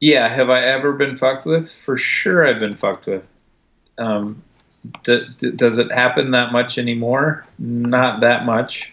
[0.00, 1.70] yeah have i ever been fucked with?
[1.70, 3.30] For sure i've been fucked with.
[3.98, 4.42] Um,
[5.04, 7.44] d- d- does it happen that much anymore?
[7.58, 8.92] Not that much.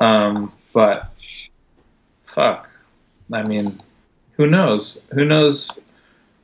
[0.00, 1.10] Um, but
[2.24, 2.68] fuck.
[3.32, 3.76] I mean
[4.32, 5.00] who knows?
[5.12, 5.76] Who knows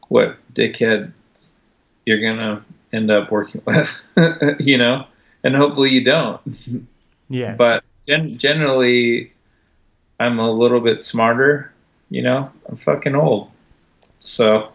[0.09, 1.13] what dickhead
[2.07, 4.01] you're gonna end up working with
[4.59, 5.07] you know?
[5.43, 6.41] And hopefully you don't.
[7.29, 7.55] Yeah.
[7.55, 9.33] But gen- generally,
[10.21, 11.73] I'm a little bit smarter.
[12.11, 13.51] You know, I'm fucking old,
[14.25, 14.71] so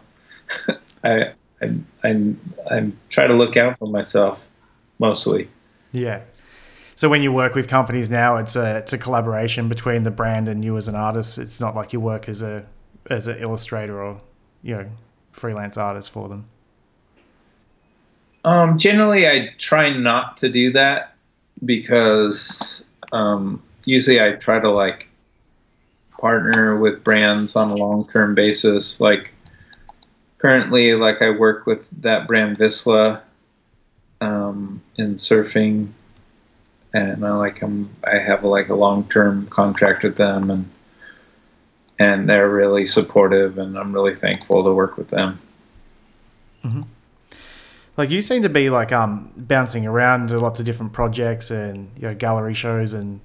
[1.04, 2.34] I I I
[2.70, 4.42] I try to look out for myself
[4.98, 5.48] mostly.
[5.92, 6.22] Yeah.
[6.96, 10.48] So when you work with companies now, it's a it's a collaboration between the brand
[10.48, 11.38] and you as an artist.
[11.38, 12.64] It's not like you work as a
[13.08, 14.20] as an illustrator or
[14.62, 14.86] you know
[15.32, 16.46] freelance artist for them.
[18.44, 21.14] Um, generally, I try not to do that
[21.64, 25.08] because um, usually I try to like
[26.18, 29.00] partner with brands on a long term basis.
[29.00, 29.32] Like
[30.40, 33.20] currently, like I work with that brand Vissla
[34.20, 35.88] um, in surfing,
[36.92, 40.70] and I like I'm I have like a long term contract with them, and
[41.98, 45.40] and they're really supportive, and I'm really thankful to work with them.
[46.64, 46.80] Mm-hmm.
[47.96, 51.90] Like you seem to be like um bouncing around to lots of different projects and
[51.96, 53.20] you know gallery shows and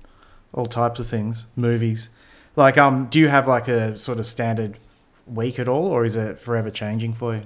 [0.53, 2.09] all types of things, movies.
[2.55, 4.77] Like um, do you have like a sort of standard
[5.27, 7.43] week at all, or is it forever changing for you?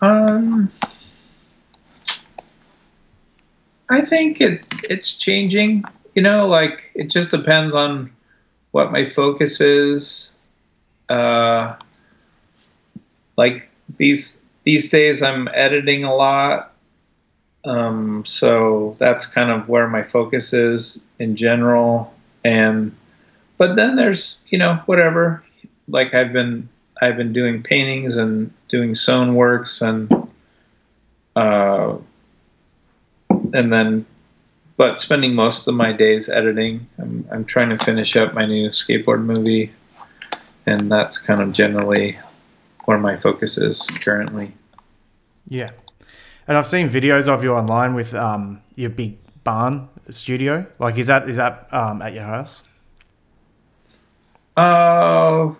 [0.00, 0.70] Um,
[3.88, 5.84] I think it it's changing.
[6.14, 8.10] You know, like it just depends on
[8.70, 10.32] what my focus is.
[11.08, 11.76] Uh,
[13.36, 13.68] like
[13.98, 16.72] these these days, I'm editing a lot,
[17.64, 22.14] um, so that's kind of where my focus is in general.
[22.44, 22.94] And
[23.60, 25.44] but then there's you know whatever.
[25.86, 26.66] Like I've been
[27.02, 30.10] I've been doing paintings and doing sewn works and
[31.36, 31.98] uh,
[33.28, 34.06] and then
[34.78, 36.88] but spending most of my days editing.
[36.98, 39.70] I'm I'm trying to finish up my new skateboard movie,
[40.64, 42.18] and that's kind of generally
[42.86, 44.54] where my focus is currently.
[45.48, 45.66] Yeah,
[46.48, 50.64] and I've seen videos of you online with um, your big barn studio.
[50.78, 52.62] Like, is that is that um, at your house?
[54.60, 55.54] Uh,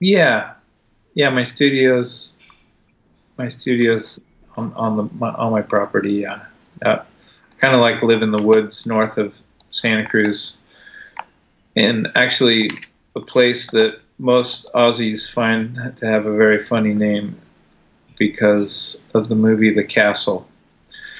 [0.00, 0.54] yeah,
[1.14, 1.30] yeah.
[1.30, 2.36] My studio's
[3.38, 4.20] my studio's
[4.56, 6.14] on, on the my, on my property.
[6.14, 6.44] Yeah,
[6.84, 6.98] uh,
[7.58, 9.34] kind of like live in the woods north of
[9.70, 10.56] Santa Cruz,
[11.76, 12.68] and actually
[13.16, 17.38] a place that most Aussies find to have a very funny name
[18.18, 20.46] because of the movie The Castle.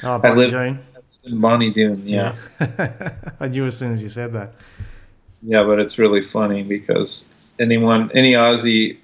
[0.03, 0.79] Oh, Bonnie I live Doon.
[1.25, 2.07] in Bonnie Doon.
[2.07, 2.37] Yeah.
[2.61, 3.15] Yeah.
[3.41, 4.55] I knew as soon as you said that.
[5.43, 7.29] Yeah, but it's really funny because
[7.59, 8.99] anyone, any Aussie,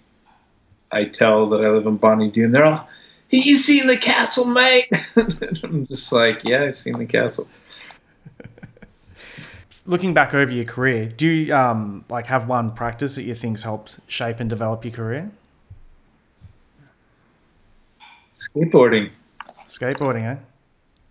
[0.93, 2.89] I tell that I live in Bonnie Doon, they're all, "Have
[3.30, 4.89] you seen the castle, mate?"
[5.64, 7.49] I'm just like, "Yeah, I've seen the castle."
[9.86, 13.62] Looking back over your career, do you um, like have one practice that you think's
[13.62, 15.30] helped shape and develop your career?
[18.36, 19.11] Skateboarding,
[19.66, 20.36] Skateboarding, eh?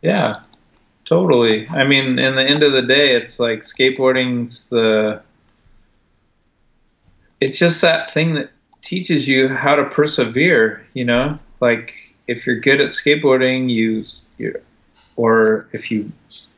[0.01, 0.41] yeah,
[1.07, 1.67] totally.
[1.69, 5.21] I mean, in the end of the day, it's like skateboarding's the.
[7.39, 8.51] It's just that thing that
[8.81, 10.85] teaches you how to persevere.
[10.93, 11.93] You know, like
[12.27, 14.03] if you're good at skateboarding, you,
[14.37, 14.61] you
[15.15, 16.11] or if you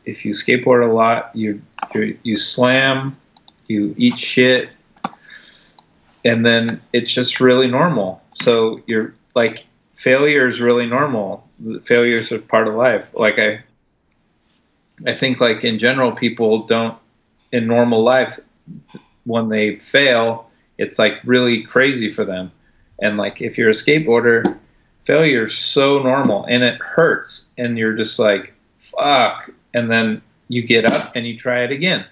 [0.05, 1.61] if you skateboard a lot, you
[1.93, 3.15] you, you slam,
[3.67, 4.69] you eat shit,
[6.25, 8.21] and then it's just really normal.
[8.31, 11.47] So you're like failure is really normal.
[11.83, 13.13] Failures are part of life.
[13.13, 13.61] Like I,
[15.05, 16.97] I think like in general, people don't
[17.51, 18.39] in normal life
[19.25, 22.51] when they fail, it's like really crazy for them.
[23.01, 24.57] And like if you're a skateboarder,
[25.03, 29.49] failure is so normal and it hurts, and you're just like, fuck.
[29.73, 32.05] And then you get up and you try it again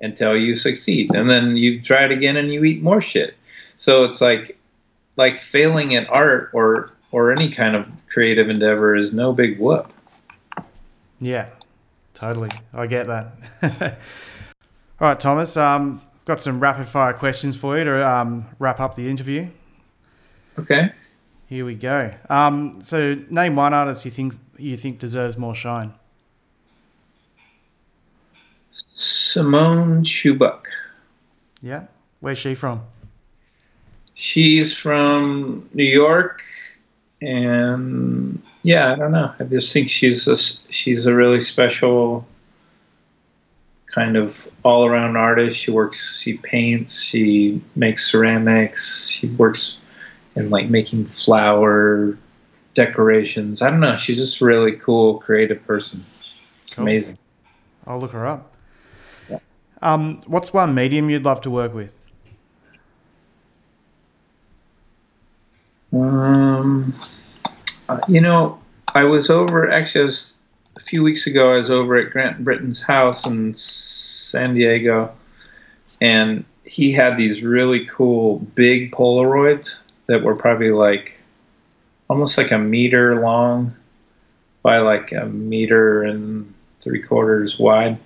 [0.00, 3.36] until you succeed, and then you try it again and you eat more shit.
[3.76, 4.58] So it's like,
[5.16, 9.92] like failing at art or or any kind of creative endeavor is no big whoop.
[11.20, 11.48] Yeah,
[12.14, 12.50] totally.
[12.72, 13.36] I get that.
[15.00, 15.56] All right, Thomas.
[15.56, 19.48] Um, got some rapid fire questions for you to um, wrap up the interview.
[20.58, 20.92] Okay.
[21.46, 22.12] Here we go.
[22.30, 25.92] Um, so, name one artist you think you think deserves more shine.
[28.72, 30.64] Simone Shubuck.
[31.60, 31.84] Yeah,
[32.20, 32.82] where's she from?
[34.14, 36.42] She's from New York,
[37.26, 39.32] and yeah, I don't know.
[39.38, 42.26] I just think she's a she's a really special
[43.94, 45.58] kind of all around artist.
[45.58, 49.78] She works, she paints, she makes ceramics, she works
[50.36, 52.18] in like making flower
[52.74, 53.62] decorations.
[53.62, 53.96] I don't know.
[53.96, 56.04] She's just a really cool, creative person.
[56.72, 56.82] Cool.
[56.82, 57.18] amazing.
[57.86, 58.54] I'll look her up.
[59.30, 59.38] Yeah.
[59.80, 61.96] Um, what's one medium you'd love to work with?
[65.94, 66.94] Um,
[67.88, 68.58] uh, you know,
[68.94, 70.34] I was over actually was,
[70.76, 71.52] a few weeks ago.
[71.52, 75.12] I was over at Grant Brittain's house in San Diego,
[76.00, 81.20] and he had these really cool big Polaroids that were probably like
[82.08, 83.74] almost like a meter long
[84.62, 87.98] by like a meter and three quarters wide,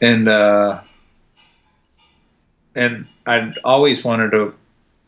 [0.00, 0.80] and uh,
[2.74, 4.54] and I'd always wanted to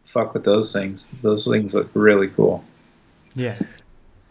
[0.04, 1.10] fuck with those things.
[1.22, 2.64] Those things look really cool.
[3.34, 3.58] Yeah.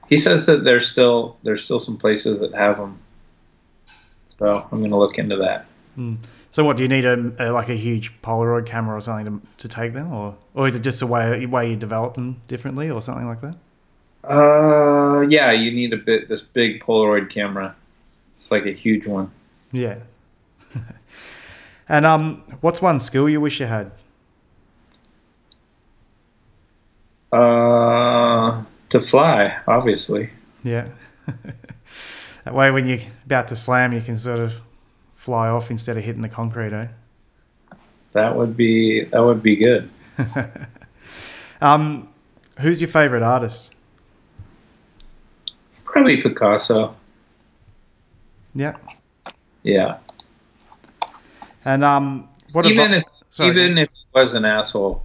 [0.10, 3.00] He says that there's still there's still some places that have them.
[4.28, 5.66] So I'm gonna look into that.
[6.52, 9.48] So what do you need a, a like a huge Polaroid camera or something to,
[9.58, 12.90] to take them, or or is it just a way way you develop them differently
[12.90, 13.56] or something like that?
[14.24, 17.76] Uh, yeah, you need a bit this big Polaroid camera.
[18.36, 19.32] It's like a huge one.
[19.72, 19.98] Yeah.
[21.90, 23.92] and um, what's one skill you wish you had?
[27.34, 30.30] Uh, to fly, obviously.
[30.64, 30.88] Yeah.
[32.46, 34.54] that way, when you're about to slam, you can sort of
[35.16, 36.88] fly off instead of hitting the concrete, eh?
[38.12, 39.90] That would be that would be good.
[41.62, 42.08] um,
[42.60, 43.74] who's your favorite artist?
[45.86, 46.96] Probably Picasso.
[48.54, 48.76] Yeah.
[49.64, 49.98] Yeah.
[51.66, 55.04] And um, what even about, if sorry, even if he was an asshole,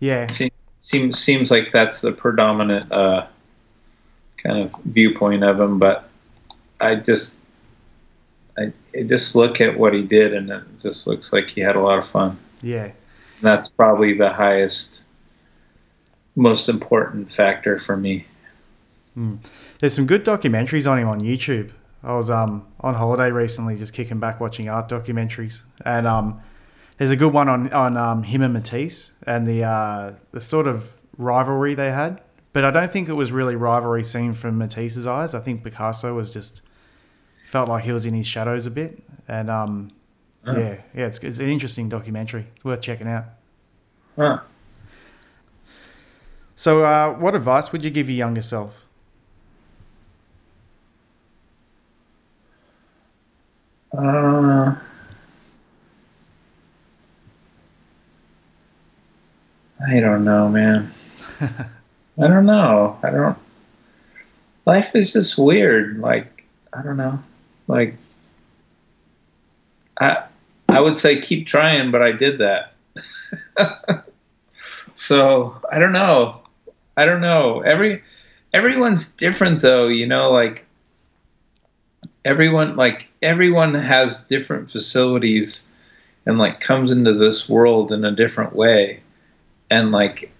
[0.00, 0.50] yeah, seems
[0.82, 3.26] seems seems like that's the predominant uh,
[4.36, 5.78] kind of viewpoint of him.
[5.78, 6.08] But
[6.78, 7.38] I just
[8.58, 11.76] I, I just look at what he did, and it just looks like he had
[11.76, 12.38] a lot of fun.
[12.60, 12.92] yeah, And
[13.40, 15.04] that's probably the highest,
[16.36, 18.26] most important factor for me.
[19.78, 21.70] there's some good documentaries on him on YouTube.
[22.04, 26.40] I was um on holiday recently, just kicking back watching art documentaries, and um,
[26.98, 30.66] there's a good one on on um, him and Matisse and the uh, the sort
[30.66, 32.20] of rivalry they had.
[32.52, 35.34] But I don't think it was really rivalry seen from Matisse's eyes.
[35.34, 36.60] I think Picasso was just
[37.46, 39.90] felt like he was in his shadows a bit, and um,
[40.44, 40.58] Oh.
[40.58, 42.46] yeah, yeah, it's it's an interesting documentary.
[42.56, 43.26] It's worth checking out.
[44.16, 44.40] Huh.
[46.56, 48.74] So, uh, what advice would you give your younger self?
[53.96, 54.74] Uh,
[59.86, 60.94] I don't know, man.
[61.40, 62.98] I don't know.
[63.02, 63.38] I don't.
[64.66, 65.98] Life is just weird.
[65.98, 67.18] Like I don't know.
[67.66, 67.96] Like
[69.98, 70.24] I
[70.68, 72.74] I would say keep trying, but I did that.
[74.94, 76.42] so I don't know.
[76.96, 77.60] I don't know.
[77.60, 78.02] Every
[78.52, 79.88] everyone's different though.
[79.88, 80.64] You know, like
[82.24, 85.66] everyone like everyone has different facilities
[86.26, 89.02] and like comes into this world in a different way
[89.72, 90.30] and like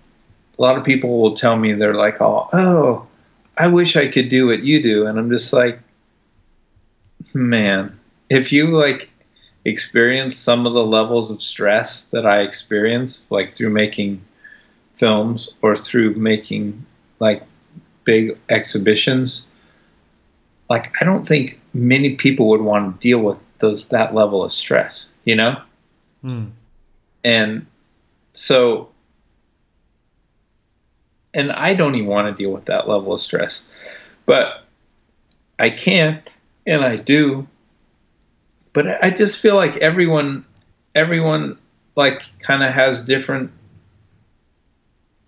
[0.59, 3.07] a lot of people will tell me they're like oh oh
[3.59, 5.79] i wish i could do what you do and i'm just like
[7.35, 7.99] man
[8.31, 9.09] if you like
[9.65, 14.21] experience some of the levels of stress that i experience like through making
[14.97, 16.85] films or through making
[17.21, 17.43] like
[18.05, 19.47] big exhibitions
[20.73, 24.53] like I don't think many people would want to deal with those that level of
[24.55, 25.61] stress, you know?
[26.23, 26.47] Hmm.
[27.25, 27.67] And
[28.33, 28.89] so
[31.35, 33.65] and I don't even want to deal with that level of stress.
[34.27, 34.65] But
[35.59, 36.33] I can't
[36.67, 37.47] and I do.
[38.73, 40.45] But I just feel like everyone
[40.95, 41.59] everyone
[41.97, 43.51] like kind of has different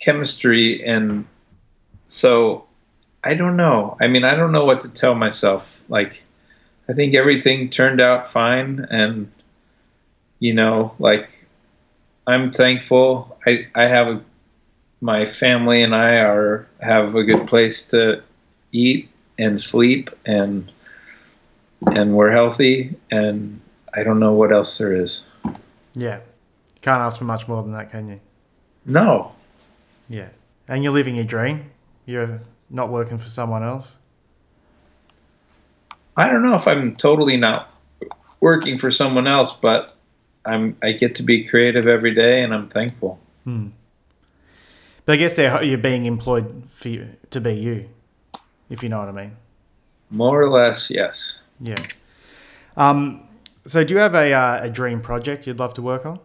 [0.01, 1.27] chemistry and
[2.07, 2.67] so
[3.25, 3.97] I don't know.
[4.01, 5.81] I mean, I don't know what to tell myself.
[5.89, 6.23] Like,
[6.89, 9.33] I think everything turned out fine, and
[10.41, 11.47] you know, like,
[12.27, 13.39] I'm thankful.
[13.47, 14.21] I I have a,
[15.05, 18.23] my family and I are have a good place to
[18.73, 20.73] eat and sleep, and
[21.89, 23.61] and we're healthy, and
[23.93, 25.27] I don't know what else there is.
[25.95, 26.21] Yeah,
[26.81, 28.21] can't ask for much more than that, can you?
[28.87, 29.35] No,
[30.09, 30.29] Yeah,
[30.69, 31.71] and you're living your dream.
[32.07, 32.41] You're
[32.71, 33.99] not working for someone else.
[36.17, 37.75] I don't know if I'm totally not
[38.41, 39.93] working for someone else, but
[40.47, 43.19] I'm I get to be creative every day, and I'm thankful.
[43.45, 43.69] Hmm.
[45.05, 47.89] But I guess they're, you're being employed for you to be you,
[48.71, 49.37] if you know what I mean.
[50.11, 51.41] More or less, yes.
[51.61, 51.75] Yeah.
[52.77, 53.29] Um.
[53.67, 56.21] So, do you have a uh, a dream project you'd love to work on?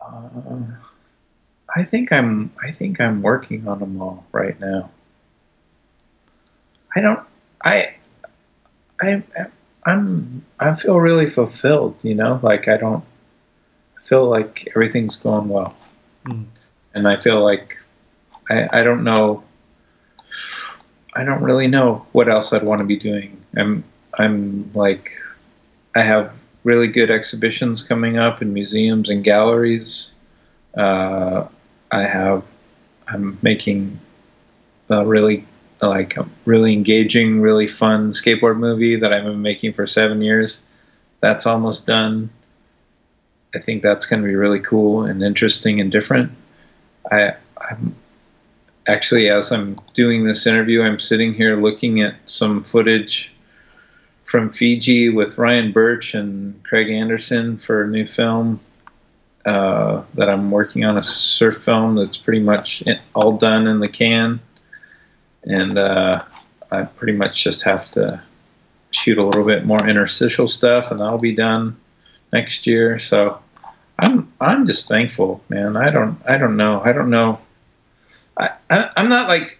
[0.00, 0.76] Uh,
[1.74, 4.90] I think I'm I think I'm working on them all right now.
[6.94, 7.20] I don't
[7.64, 7.94] I
[9.00, 9.22] I
[9.84, 13.04] I'm I feel really fulfilled, you know, like I don't
[14.04, 15.76] feel like everything's going well.
[16.26, 16.46] Mm.
[16.94, 17.78] And I feel like
[18.50, 19.42] I I don't know
[21.14, 23.42] I don't really know what else I'd want to be doing.
[23.56, 23.84] I'm
[24.18, 25.10] I'm like
[25.94, 26.32] I have
[26.64, 30.12] really good exhibitions coming up in museums and galleries.
[30.76, 31.46] Uh,
[31.90, 32.44] I have
[33.08, 34.00] I'm making
[34.88, 35.44] a really
[35.80, 40.60] like a really engaging, really fun skateboard movie that I've been making for seven years.
[41.20, 42.30] That's almost done.
[43.54, 46.32] I think that's going to be really cool and interesting and different.
[47.10, 47.94] I I'm
[48.86, 53.32] actually as I'm doing this interview, I'm sitting here looking at some footage
[54.24, 58.60] from Fiji with Ryan Burch and Craig Anderson for a new film
[59.44, 62.82] uh, that I'm working on a surf film that's pretty much
[63.14, 64.40] all done in the can,
[65.42, 66.24] and uh,
[66.70, 68.22] I pretty much just have to
[68.92, 71.76] shoot a little bit more interstitial stuff, and that'll be done
[72.32, 72.98] next year.
[72.98, 73.40] So
[73.98, 75.76] I'm I'm just thankful, man.
[75.76, 77.38] I don't I don't know I don't know.
[78.36, 79.58] I, I I'm not like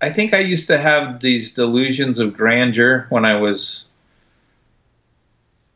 [0.00, 3.86] I think I used to have these delusions of grandeur when I was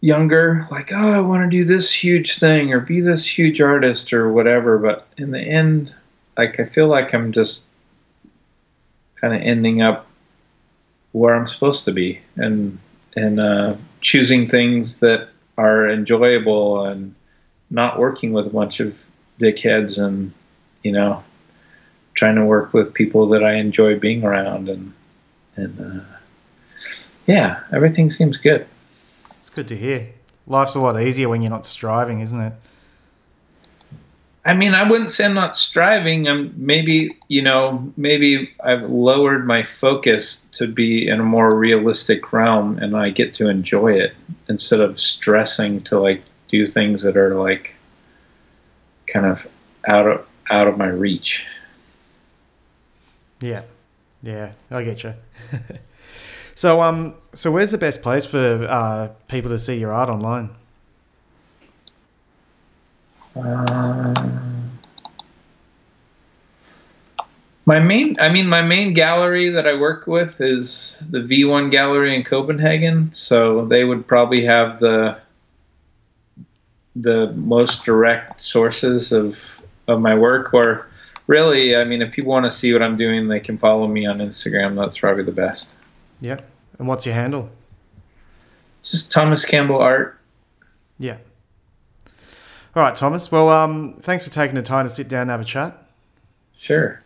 [0.00, 4.12] younger, like, oh, I want to do this huge thing or be this huge artist
[4.12, 4.78] or whatever.
[4.78, 5.94] But in the end,
[6.36, 7.66] like, I feel like I'm just
[9.16, 10.06] kind of ending up
[11.12, 12.78] where I'm supposed to be and
[13.16, 17.14] and uh, choosing things that are enjoyable and
[17.70, 18.94] not working with a bunch of
[19.40, 20.32] dickheads and
[20.82, 21.22] you know
[22.14, 24.92] trying to work with people that I enjoy being around and
[25.56, 26.16] and uh,
[27.26, 28.66] yeah, everything seems good.
[29.40, 30.08] It's good to hear.
[30.46, 32.52] Life's a lot easier when you're not striving, isn't it?
[34.46, 36.28] I mean, I wouldn't say I'm not striving.
[36.28, 42.32] I'm maybe, you know, maybe I've lowered my focus to be in a more realistic
[42.32, 44.14] realm and I get to enjoy it
[44.48, 47.74] instead of stressing to like do things that are like
[49.08, 49.44] kind of
[49.88, 51.44] out of out of my reach.
[53.40, 53.62] Yeah.
[54.22, 55.14] Yeah, I get you.
[56.54, 60.50] so um so where's the best place for uh, people to see your art online?
[63.36, 64.78] Um,
[67.66, 72.14] my main, I mean, my main gallery that I work with is the V1 Gallery
[72.14, 73.12] in Copenhagen.
[73.12, 75.18] So they would probably have the
[76.94, 79.54] the most direct sources of
[79.88, 80.54] of my work.
[80.54, 80.86] Or
[81.26, 84.06] really, I mean, if people want to see what I'm doing, they can follow me
[84.06, 84.76] on Instagram.
[84.76, 85.74] That's probably the best.
[86.20, 86.40] Yeah.
[86.78, 87.50] And what's your handle?
[88.82, 90.18] Just Thomas Campbell Art.
[90.98, 91.16] Yeah.
[92.76, 93.32] All right, Thomas.
[93.32, 95.82] Well, um, thanks for taking the time to sit down and have a chat.
[96.58, 97.02] Sure.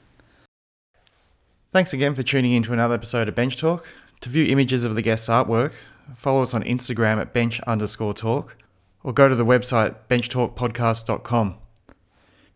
[1.71, 3.87] Thanks again for tuning in to another episode of Bench Talk.
[4.23, 5.73] To view images of the guest's artwork,
[6.16, 8.57] follow us on Instagram at bench underscore talk
[9.05, 11.57] or go to the website benchtalkpodcast.com.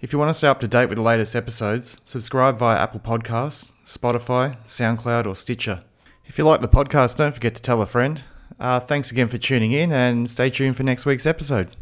[0.00, 2.98] If you want to stay up to date with the latest episodes, subscribe via Apple
[2.98, 5.84] Podcasts, Spotify, SoundCloud, or Stitcher.
[6.26, 8.24] If you like the podcast, don't forget to tell a friend.
[8.58, 11.76] Uh, thanks again for tuning in and stay tuned for next week's episode.